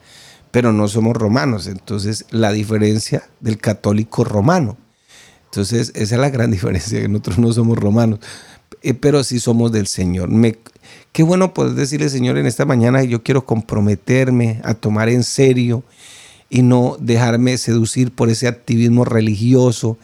pero 0.50 0.72
no 0.72 0.86
somos 0.88 1.16
romanos, 1.16 1.66
entonces 1.66 2.24
la 2.30 2.52
diferencia 2.52 3.28
del 3.40 3.58
católico 3.58 4.24
romano. 4.24 4.76
Entonces 5.46 5.90
esa 5.94 6.14
es 6.14 6.20
la 6.20 6.30
gran 6.30 6.50
diferencia, 6.52 7.00
que 7.00 7.08
nosotros 7.08 7.38
no 7.38 7.52
somos 7.52 7.76
romanos, 7.76 8.20
eh, 8.82 8.94
pero 8.94 9.24
sí 9.24 9.40
somos 9.40 9.72
del 9.72 9.88
Señor. 9.88 10.30
Qué 11.12 11.22
bueno 11.24 11.52
poder 11.52 11.74
decirle, 11.74 12.08
Señor, 12.08 12.38
en 12.38 12.46
esta 12.46 12.66
mañana 12.66 13.02
yo 13.02 13.22
quiero 13.22 13.44
comprometerme 13.44 14.60
a 14.62 14.74
tomar 14.74 15.08
en 15.08 15.24
serio 15.24 15.82
y 16.48 16.62
no 16.62 16.96
dejarme 17.00 17.58
seducir 17.58 18.12
por 18.12 18.30
ese 18.30 18.46
activismo 18.46 19.04
religioso, 19.04 19.98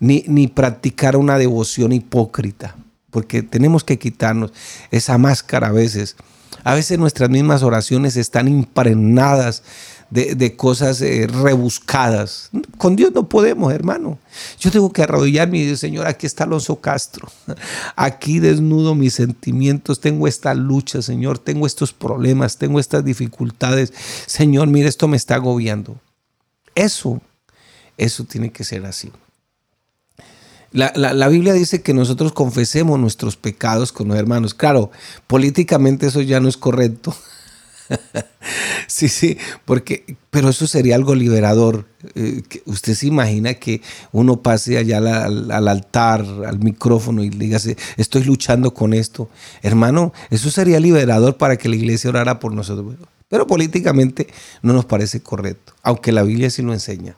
ni, 0.00 0.24
ni 0.26 0.48
practicar 0.48 1.16
una 1.16 1.38
devoción 1.38 1.92
hipócrita 1.92 2.74
porque 3.10 3.42
tenemos 3.42 3.84
que 3.84 3.98
quitarnos 3.98 4.52
esa 4.90 5.18
máscara 5.18 5.68
a 5.68 5.72
veces. 5.72 6.16
A 6.64 6.74
veces 6.74 6.98
nuestras 6.98 7.30
mismas 7.30 7.62
oraciones 7.62 8.16
están 8.16 8.48
impregnadas 8.48 9.62
de, 10.10 10.56
cosas 10.56 11.00
eh, 11.02 11.26
rebuscadas. 11.26 12.50
Con 12.78 12.96
Dios 12.96 13.12
no 13.14 13.28
podemos, 13.28 13.72
hermano. 13.72 14.18
Yo 14.58 14.70
tengo 14.70 14.92
que 14.92 15.02
arrodillarme 15.02 15.58
y 15.58 15.62
decir, 15.62 15.78
Señor, 15.78 16.06
aquí 16.06 16.26
está 16.26 16.44
Alonso 16.44 16.80
Castro. 16.80 17.30
Aquí 17.96 18.38
desnudo 18.38 18.94
mis 18.94 19.14
sentimientos. 19.14 20.00
Tengo 20.00 20.26
esta 20.26 20.54
lucha, 20.54 21.02
Señor. 21.02 21.38
Tengo 21.38 21.66
estos 21.66 21.92
problemas. 21.92 22.56
Tengo 22.56 22.80
estas 22.80 23.04
dificultades. 23.04 23.92
Señor, 24.26 24.68
mire, 24.68 24.88
esto 24.88 25.08
me 25.08 25.16
está 25.16 25.34
agobiando. 25.36 26.00
Eso, 26.74 27.20
eso 27.96 28.24
tiene 28.24 28.50
que 28.50 28.64
ser 28.64 28.86
así. 28.86 29.12
La, 30.72 31.28
Biblia 31.28 31.54
dice 31.54 31.80
que 31.80 31.94
nosotros 31.94 32.32
confesemos 32.32 32.98
nuestros 32.98 33.36
pecados 33.36 33.90
con 33.92 34.08
los 34.08 34.18
hermanos. 34.18 34.52
Claro, 34.52 34.90
políticamente 35.26 36.06
eso 36.06 36.20
ya 36.20 36.40
no 36.40 36.48
es 36.48 36.58
correcto. 36.58 37.14
sí, 38.86 39.08
sí, 39.08 39.38
porque, 39.64 40.16
pero 40.30 40.50
eso 40.50 40.66
sería 40.66 40.94
algo 40.94 41.14
liberador. 41.14 41.86
Eh, 42.14 42.42
usted 42.66 42.94
se 42.94 43.06
imagina 43.06 43.54
que 43.54 43.80
uno 44.12 44.42
pase 44.42 44.76
allá 44.76 44.98
al, 44.98 45.68
altar, 45.68 46.24
al 46.46 46.58
micrófono 46.58 47.24
y 47.24 47.30
diga, 47.30 47.58
estoy 47.96 48.24
luchando 48.24 48.74
con 48.74 48.92
esto. 48.92 49.30
Hermano, 49.62 50.12
eso 50.28 50.50
sería 50.50 50.80
liberador 50.80 51.38
para 51.38 51.56
que 51.56 51.70
la 51.70 51.76
iglesia 51.76 52.10
orara 52.10 52.38
por 52.38 52.52
nosotros. 52.52 52.96
Pero 53.30 53.46
políticamente 53.46 54.28
no 54.62 54.74
nos 54.74 54.84
parece 54.84 55.20
correcto, 55.20 55.72
aunque 55.82 56.12
la 56.12 56.22
Biblia 56.22 56.50
sí 56.50 56.60
lo 56.60 56.74
enseña. 56.74 57.16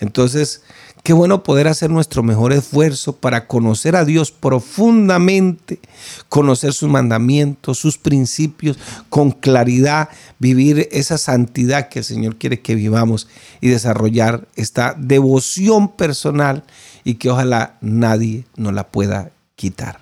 Entonces, 0.00 0.62
Qué 1.02 1.12
bueno 1.12 1.42
poder 1.42 1.66
hacer 1.66 1.90
nuestro 1.90 2.22
mejor 2.22 2.52
esfuerzo 2.52 3.14
para 3.16 3.48
conocer 3.48 3.96
a 3.96 4.04
Dios 4.04 4.30
profundamente, 4.30 5.80
conocer 6.28 6.72
sus 6.72 6.88
mandamientos, 6.88 7.78
sus 7.78 7.98
principios 7.98 8.78
con 9.08 9.32
claridad, 9.32 10.10
vivir 10.38 10.88
esa 10.92 11.18
santidad 11.18 11.88
que 11.88 12.00
el 12.00 12.04
Señor 12.04 12.36
quiere 12.36 12.60
que 12.60 12.76
vivamos 12.76 13.26
y 13.60 13.68
desarrollar 13.68 14.46
esta 14.54 14.94
devoción 14.96 15.88
personal 15.88 16.62
y 17.02 17.14
que 17.14 17.30
ojalá 17.30 17.78
nadie 17.80 18.44
nos 18.56 18.72
la 18.72 18.86
pueda 18.86 19.32
quitar. 19.56 19.98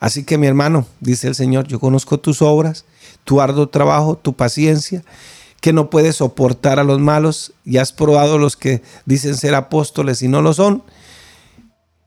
Así 0.00 0.24
que 0.24 0.38
mi 0.38 0.46
hermano, 0.46 0.86
dice 1.00 1.28
el 1.28 1.34
Señor, 1.34 1.66
yo 1.68 1.78
conozco 1.78 2.18
tus 2.18 2.40
obras, 2.40 2.86
tu 3.24 3.42
arduo 3.42 3.68
trabajo, 3.68 4.16
tu 4.16 4.32
paciencia 4.32 5.04
que 5.66 5.72
no 5.72 5.90
puedes 5.90 6.14
soportar 6.14 6.78
a 6.78 6.84
los 6.84 7.00
malos 7.00 7.52
y 7.64 7.78
has 7.78 7.90
probado 7.90 8.38
los 8.38 8.56
que 8.56 8.84
dicen 9.04 9.36
ser 9.36 9.56
apóstoles 9.56 10.22
y 10.22 10.28
no 10.28 10.40
lo 10.40 10.54
son. 10.54 10.84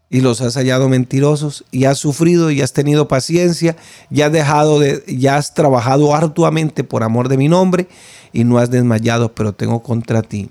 y 0.10 0.22
los 0.22 0.39
has 0.39 0.54
hallado 0.54 0.88
mentirosos 0.88 1.65
y 1.69 1.84
has 1.84 1.98
sufrido 1.98 2.52
y 2.52 2.62
has 2.62 2.72
tenido 2.72 3.10
paciencia 3.10 3.76
y 4.10 4.22
has 4.22 4.32
dejado 4.32 4.80
de 4.80 5.04
ya 5.10 5.36
has 5.36 5.56
trabajado 5.56 6.15
arduamente 6.15 6.86
por 6.86 7.04
amor 7.04 7.28
de 7.28 7.36
mi 7.36 7.50
nombre 7.50 7.89
y 8.32 8.45
no 8.45 8.60
has 8.60 8.72
desmayado, 8.72 9.36
pero 9.36 9.52
tengo 9.52 9.84
contra 9.84 10.22
ti 10.22 10.50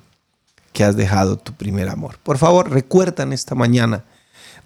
que 0.75 0.85
has 0.85 0.95
dejado 0.95 1.39
tu 1.39 1.55
primer 1.55 1.89
amor. 1.89 2.19
Por 2.23 2.37
favor, 2.37 2.71
recuerda 2.71 3.23
en 3.23 3.33
esta 3.33 3.55
mañana, 3.55 4.05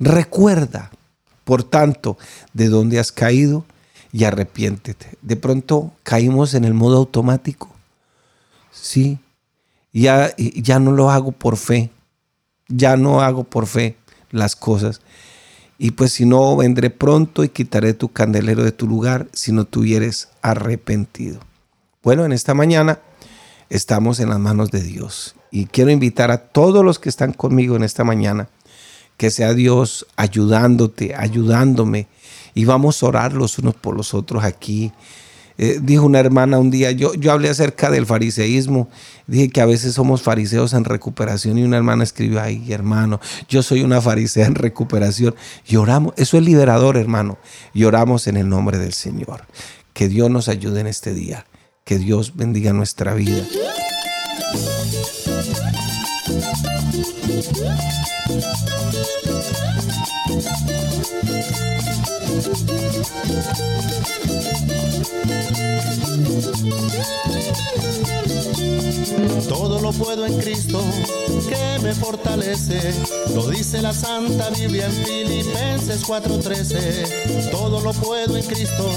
recuerda, 0.00 0.90
por 1.44 1.62
tanto, 1.62 2.18
de 2.54 2.68
dónde 2.68 2.98
has 2.98 3.12
caído 3.12 3.64
y 4.12 4.24
arrepiéntete. 4.24 5.16
De 5.22 5.36
pronto 5.36 5.92
caímos 6.02 6.54
en 6.54 6.64
el 6.64 6.74
modo 6.74 6.96
automático. 6.96 7.71
Sí, 8.72 9.18
ya, 9.92 10.34
ya 10.36 10.78
no 10.78 10.92
lo 10.92 11.10
hago 11.10 11.30
por 11.30 11.56
fe, 11.56 11.90
ya 12.68 12.96
no 12.96 13.20
hago 13.20 13.44
por 13.44 13.66
fe 13.66 13.96
las 14.30 14.56
cosas. 14.56 15.02
Y 15.78 15.92
pues 15.92 16.12
si 16.12 16.24
no, 16.24 16.56
vendré 16.56 16.90
pronto 16.90 17.44
y 17.44 17.50
quitaré 17.50 17.92
tu 17.92 18.08
candelero 18.08 18.64
de 18.64 18.72
tu 18.72 18.86
lugar 18.86 19.28
si 19.32 19.52
no 19.52 19.66
tuvieres 19.66 20.28
arrepentido. 20.40 21.40
Bueno, 22.02 22.24
en 22.24 22.32
esta 22.32 22.54
mañana 22.54 23.00
estamos 23.68 24.20
en 24.20 24.30
las 24.30 24.38
manos 24.38 24.70
de 24.70 24.82
Dios. 24.82 25.34
Y 25.50 25.66
quiero 25.66 25.90
invitar 25.90 26.30
a 26.30 26.38
todos 26.38 26.84
los 26.84 26.98
que 26.98 27.08
están 27.08 27.32
conmigo 27.32 27.76
en 27.76 27.82
esta 27.82 28.04
mañana, 28.04 28.48
que 29.18 29.30
sea 29.30 29.52
Dios 29.52 30.06
ayudándote, 30.16 31.14
ayudándome. 31.14 32.06
Y 32.54 32.64
vamos 32.64 33.02
a 33.02 33.06
orar 33.06 33.34
los 33.34 33.58
unos 33.58 33.74
por 33.74 33.96
los 33.96 34.14
otros 34.14 34.44
aquí 34.44 34.92
eh, 35.58 35.78
dijo 35.82 36.04
una 36.04 36.20
hermana 36.20 36.58
un 36.58 36.70
día, 36.70 36.90
yo, 36.92 37.14
yo 37.14 37.32
hablé 37.32 37.48
acerca 37.48 37.90
del 37.90 38.06
fariseísmo, 38.06 38.88
dije 39.26 39.48
que 39.48 39.60
a 39.60 39.66
veces 39.66 39.94
somos 39.94 40.22
fariseos 40.22 40.72
en 40.72 40.84
recuperación 40.84 41.58
y 41.58 41.62
una 41.62 41.76
hermana 41.76 42.04
escribió, 42.04 42.40
ay 42.40 42.72
hermano, 42.72 43.20
yo 43.48 43.62
soy 43.62 43.82
una 43.82 44.00
farisea 44.00 44.46
en 44.46 44.54
recuperación. 44.54 45.34
Y 45.66 45.76
oramos, 45.76 46.14
eso 46.16 46.36
es 46.36 46.44
liberador 46.44 46.96
hermano, 46.96 47.38
y 47.74 47.84
oramos 47.84 48.26
en 48.26 48.36
el 48.36 48.48
nombre 48.48 48.78
del 48.78 48.92
Señor. 48.92 49.46
Que 49.92 50.08
Dios 50.08 50.30
nos 50.30 50.48
ayude 50.48 50.80
en 50.80 50.86
este 50.86 51.12
día, 51.12 51.46
que 51.84 51.98
Dios 51.98 52.34
bendiga 52.36 52.72
nuestra 52.72 53.14
vida. 53.14 53.42
Todo 69.92 70.04
puedo 70.04 70.26
en 70.26 70.38
Cristo 70.38 70.80
que 71.48 71.78
me 71.82 71.92
fortalece. 71.94 72.94
Lo 73.34 73.48
dice 73.48 73.82
la 73.82 73.92
Santa 73.92 74.48
Biblia 74.50 74.86
en 74.86 74.92
Filipenses 74.92 76.04
4:13. 76.04 77.50
Todo 77.50 77.80
lo 77.80 77.92
puedo 77.92 78.36
en 78.36 78.44
Cristo 78.44 78.90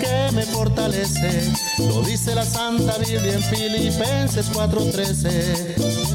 que 0.00 0.32
me 0.32 0.42
fortalece. 0.42 1.52
Lo 1.78 2.02
dice 2.02 2.34
la 2.34 2.44
Santa 2.44 2.96
Biblia 2.98 3.34
en 3.34 3.42
Filipenses 3.42 4.46
4:13. 4.52 6.11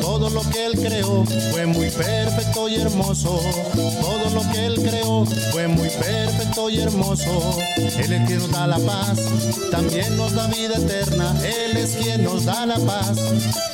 Todo 0.00 0.30
lo 0.30 0.42
que 0.50 0.66
Él 0.66 0.78
creó 0.78 1.24
fue 1.50 1.66
muy 1.66 1.90
perfecto 1.90 2.68
y 2.68 2.76
hermoso. 2.76 3.40
Todo 4.00 4.30
lo 4.30 4.50
que 4.50 4.66
Él 4.66 4.74
creó 4.82 5.24
fue 5.52 5.68
muy 5.68 5.88
perfecto 5.88 6.70
y 6.70 6.80
hermoso. 6.80 7.58
Él 7.76 8.12
es 8.12 8.26
quien 8.26 8.38
nos 8.38 8.50
da 8.50 8.66
la 8.66 8.78
paz, 8.78 9.18
también 9.70 10.16
nos 10.16 10.34
da 10.34 10.46
vida 10.46 10.76
eterna. 10.76 11.34
Él 11.44 11.76
es 11.76 11.96
quien 11.96 12.24
nos 12.24 12.44
da 12.44 12.66
la 12.66 12.78
paz, 12.78 13.18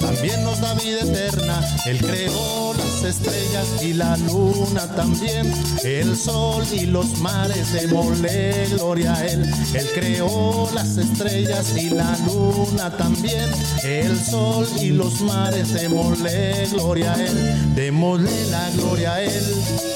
también 0.01 0.43
nos 0.45 0.61
da 0.61 0.75
vida 0.75 1.01
eterna. 1.01 1.61
Él 1.87 1.99
creó 1.99 2.75
las 2.75 2.96
estrellas 3.05 3.83
y 3.83 3.93
la 3.93 4.17
luna 4.17 4.87
también. 4.95 5.53
El 5.85 6.17
sol 6.17 6.65
y 6.73 6.87
los 6.87 7.19
mares, 7.19 7.73
démosle 7.73 8.67
gloria 8.73 9.15
a 9.15 9.27
Él. 9.27 9.51
Él 9.75 9.87
creó 9.95 10.69
las 10.75 10.97
estrellas 10.97 11.77
y 11.77 11.91
la 11.91 12.17
luna 12.27 12.97
también. 12.97 13.51
El 13.83 14.19
sol 14.19 14.67
y 14.81 14.91
los 14.91 15.21
mares, 15.21 15.73
démosle 15.73 16.67
gloria 16.73 17.15
a 17.15 17.23
Él. 17.23 17.75
Démosle 17.75 18.47
la 18.51 18.71
gloria 18.71 19.15
a 19.15 19.23
Él. 19.23 19.45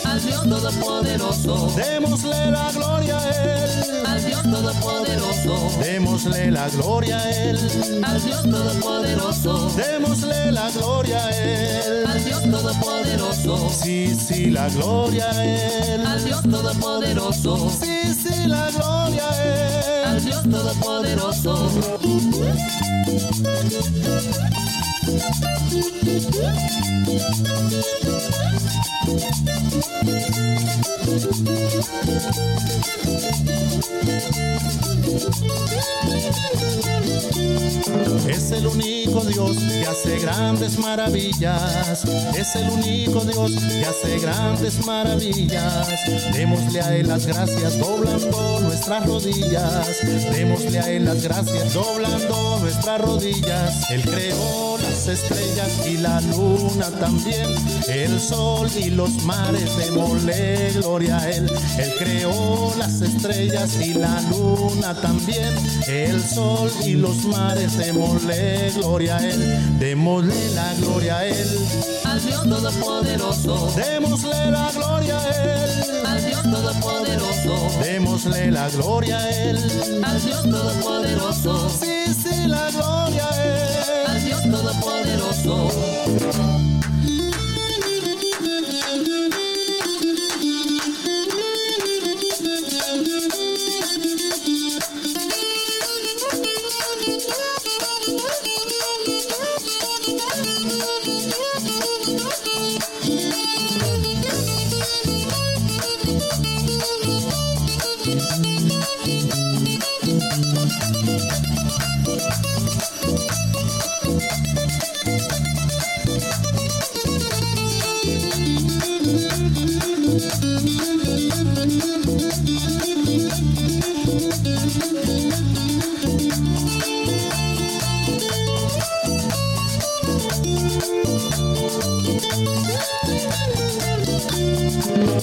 Al 0.05 0.23
Dios 0.23 0.43
Todopoderoso. 0.43 1.73
Démosle 1.77 2.51
la 2.51 2.71
gloria 2.73 3.19
a 3.19 3.29
Él. 3.29 4.07
Al 4.07 4.25
Dios 4.25 4.43
Todopoderoso. 4.43 5.81
Démosle 5.81 6.51
la 6.51 6.69
gloria 6.69 7.19
a 7.19 7.31
Él. 7.31 7.59
Al 8.03 8.23
Dios 8.23 8.43
Todopoderoso. 8.43 9.71
Démosle 9.77 10.53
la 10.53 10.71
gloria 10.71 11.25
a 11.25 11.31
Él. 11.31 12.07
Al 12.07 12.25
Dios 12.25 12.43
Todopoderoso. 12.43 12.90
Sí, 13.83 14.15
sí, 14.15 14.51
la 14.51 14.69
gloria 14.69 15.31
a 15.31 15.45
Él. 15.45 16.07
Al 16.07 16.25
Dios 16.25 16.43
Todopoderoso. 16.43 17.71
Sí, 17.71 18.15
sí, 18.15 18.47
la 18.47 18.71
gloria 18.71 19.31
a 19.31 19.45
Él. 19.45 20.05
Al 20.05 20.25
Dios 20.25 20.43
Todopoderoso. 20.43 21.71
Es 38.29 38.53
el 38.53 38.67
único 38.67 39.25
Dios 39.25 39.57
que 39.57 39.87
hace 39.87 40.19
grandes 40.19 40.79
maravillas. 40.79 42.05
Es 42.37 42.55
el 42.57 42.71
único 42.71 43.25
Dios 43.25 43.53
que 43.53 43.85
hace 43.87 44.19
grandes 44.19 44.85
maravillas. 44.87 45.89
Démosle 46.33 46.81
a 46.81 46.97
Él 46.97 47.09
las 47.09 47.27
gracias 47.27 47.79
doblando 47.79 48.61
nuestras 48.61 49.07
rodillas. 49.07 49.89
Démosle 50.33 50.79
a 50.79 50.91
Él 50.91 51.05
las 51.05 51.23
gracias 51.23 51.75
doblando 51.75 52.59
nuestras 52.61 53.01
rodillas. 53.01 53.91
Él 53.91 54.03
creó 54.03 54.79
las 54.79 55.00
estrellas 55.09 55.87
y 55.87 55.97
la 55.97 56.21
luna 56.21 56.91
también. 56.99 57.49
El 57.89 58.21
sol 58.21 58.69
y 58.77 58.91
los 58.91 59.23
mares. 59.25 59.77
Démosle 59.77 60.73
gloria 60.75 61.19
a 61.19 61.31
Él. 61.31 61.51
Él 61.79 61.93
creó 61.99 62.73
las 62.77 63.01
estrellas 63.01 63.77
y 63.81 63.95
la 63.95 64.21
luna 64.23 64.95
también. 65.01 65.55
El 65.87 66.23
sol 66.23 66.71
y 66.85 66.95
los 66.95 67.25
mares. 67.25 67.77
Démosle 67.79 68.73
gloria 68.77 69.17
a 69.17 69.27
Él. 69.27 69.79
Démosle 69.79 70.35
la 70.55 70.75
gloria 70.75 71.19
a 71.19 71.27
Él. 71.27 71.49
Al 72.05 72.23
Dios 72.25 72.43
Todopoderoso. 72.43 73.73
Démosle 73.77 74.51
la 74.51 74.71
gloria 74.73 75.19
a 75.19 75.29
Él. 75.29 76.07
Al 76.07 76.27
Dios 76.27 76.43
Todopoderoso. 76.43 77.81
Démosle 77.83 78.51
la 78.51 78.69
gloria 78.71 79.19
a 79.19 79.31
Él. 79.31 79.59
Al 80.03 80.23
Dios 80.23 80.43
Todopoderoso. 80.43 81.69
Sí, 81.69 82.13
sí, 82.13 82.47
la 82.47 82.71
gloria 82.71 83.29
a 83.31 83.45
Él. 83.45 83.60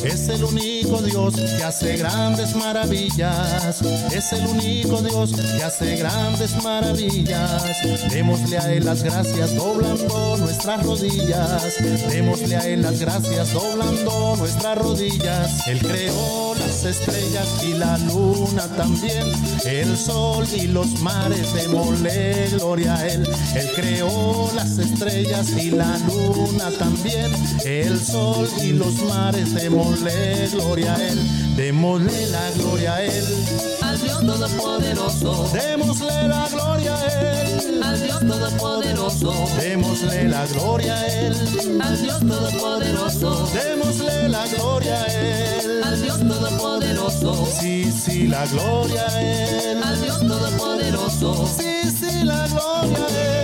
Es 0.03 0.29
el 0.29 0.43
único 0.43 1.01
Dios 1.01 1.35
que 1.35 1.63
hace 1.63 1.97
grandes 1.97 2.55
maravillas. 2.55 3.81
Es 4.11 4.31
el 4.33 4.45
único 4.47 5.01
Dios 5.01 5.31
que 5.31 5.63
hace 5.63 5.95
grandes 5.95 6.61
maravillas. 6.63 7.63
Démosle 8.09 8.57
a 8.57 8.73
Él 8.73 8.85
las 8.85 9.03
gracias 9.03 9.55
doblando 9.55 10.37
nuestras 10.37 10.83
rodillas. 10.83 11.75
Démosle 12.09 12.55
a 12.55 12.67
Él 12.67 12.81
las 12.81 12.99
gracias 12.99 13.53
doblando 13.53 14.35
nuestras 14.37 14.77
rodillas. 14.77 15.67
Él 15.67 15.79
creó 15.79 16.55
las 16.77 16.85
estrellas 16.85 17.63
y 17.63 17.73
la 17.73 17.97
luna 17.97 18.67
también. 18.75 19.25
El 19.65 19.97
sol 19.97 20.45
y 20.53 20.67
los 20.67 21.01
mares. 21.01 21.51
Démosle 21.53 22.49
gloria 22.51 22.95
a 22.95 23.07
Él. 23.07 23.27
Él 23.55 23.69
creó 23.75 24.51
las 24.53 24.77
estrellas 24.77 25.49
y 25.57 25.71
la 25.71 25.97
luna 25.99 26.69
también. 26.77 27.31
El 27.65 27.99
sol 27.99 28.47
y 28.61 28.73
los 28.73 28.93
mares. 29.05 29.55
Démosle 29.55 30.49
gloria 30.51 30.93
a 30.93 31.07
Él. 31.07 31.19
Démosle 31.55 32.27
la 32.27 32.51
gloria 32.51 32.93
a 32.93 33.03
Él. 33.03 33.25
Al 33.81 33.99
Dios 33.99 34.19
Todopoderoso, 34.19 35.49
Démosle 35.53 36.27
la 36.27 36.47
gloria 36.49 36.95
a 36.95 37.41
Él. 37.41 37.46
Al 37.83 38.01
Dios 38.01 38.19
Todopoderoso, 38.19 39.33
Démosle 39.59 40.27
la 40.29 40.45
gloria 40.47 40.95
a 40.95 41.05
Él. 41.07 41.33
al 41.81 42.01
Dios 42.01 42.19
Todopoderoso, 42.19 43.49
Démosle 43.53 44.29
la 44.29 44.45
gloria 44.47 45.01
a 45.01 45.05
Él. 45.07 45.83
al 45.83 46.01
Dios 46.01 46.17
Todopoderoso, 46.19 47.47
Sí, 47.59 47.91
sí, 47.91 48.27
la 48.27 48.45
gloria 48.47 49.05
a 49.07 49.21
Él. 49.21 49.83
al 49.83 50.01
Dios 50.01 50.19
Todopoderoso. 50.19 51.47
Sí, 51.57 51.89
sí, 51.99 52.23
la 52.23 52.47
gloria 52.47 53.05
a 53.05 53.09
Él. 53.09 53.36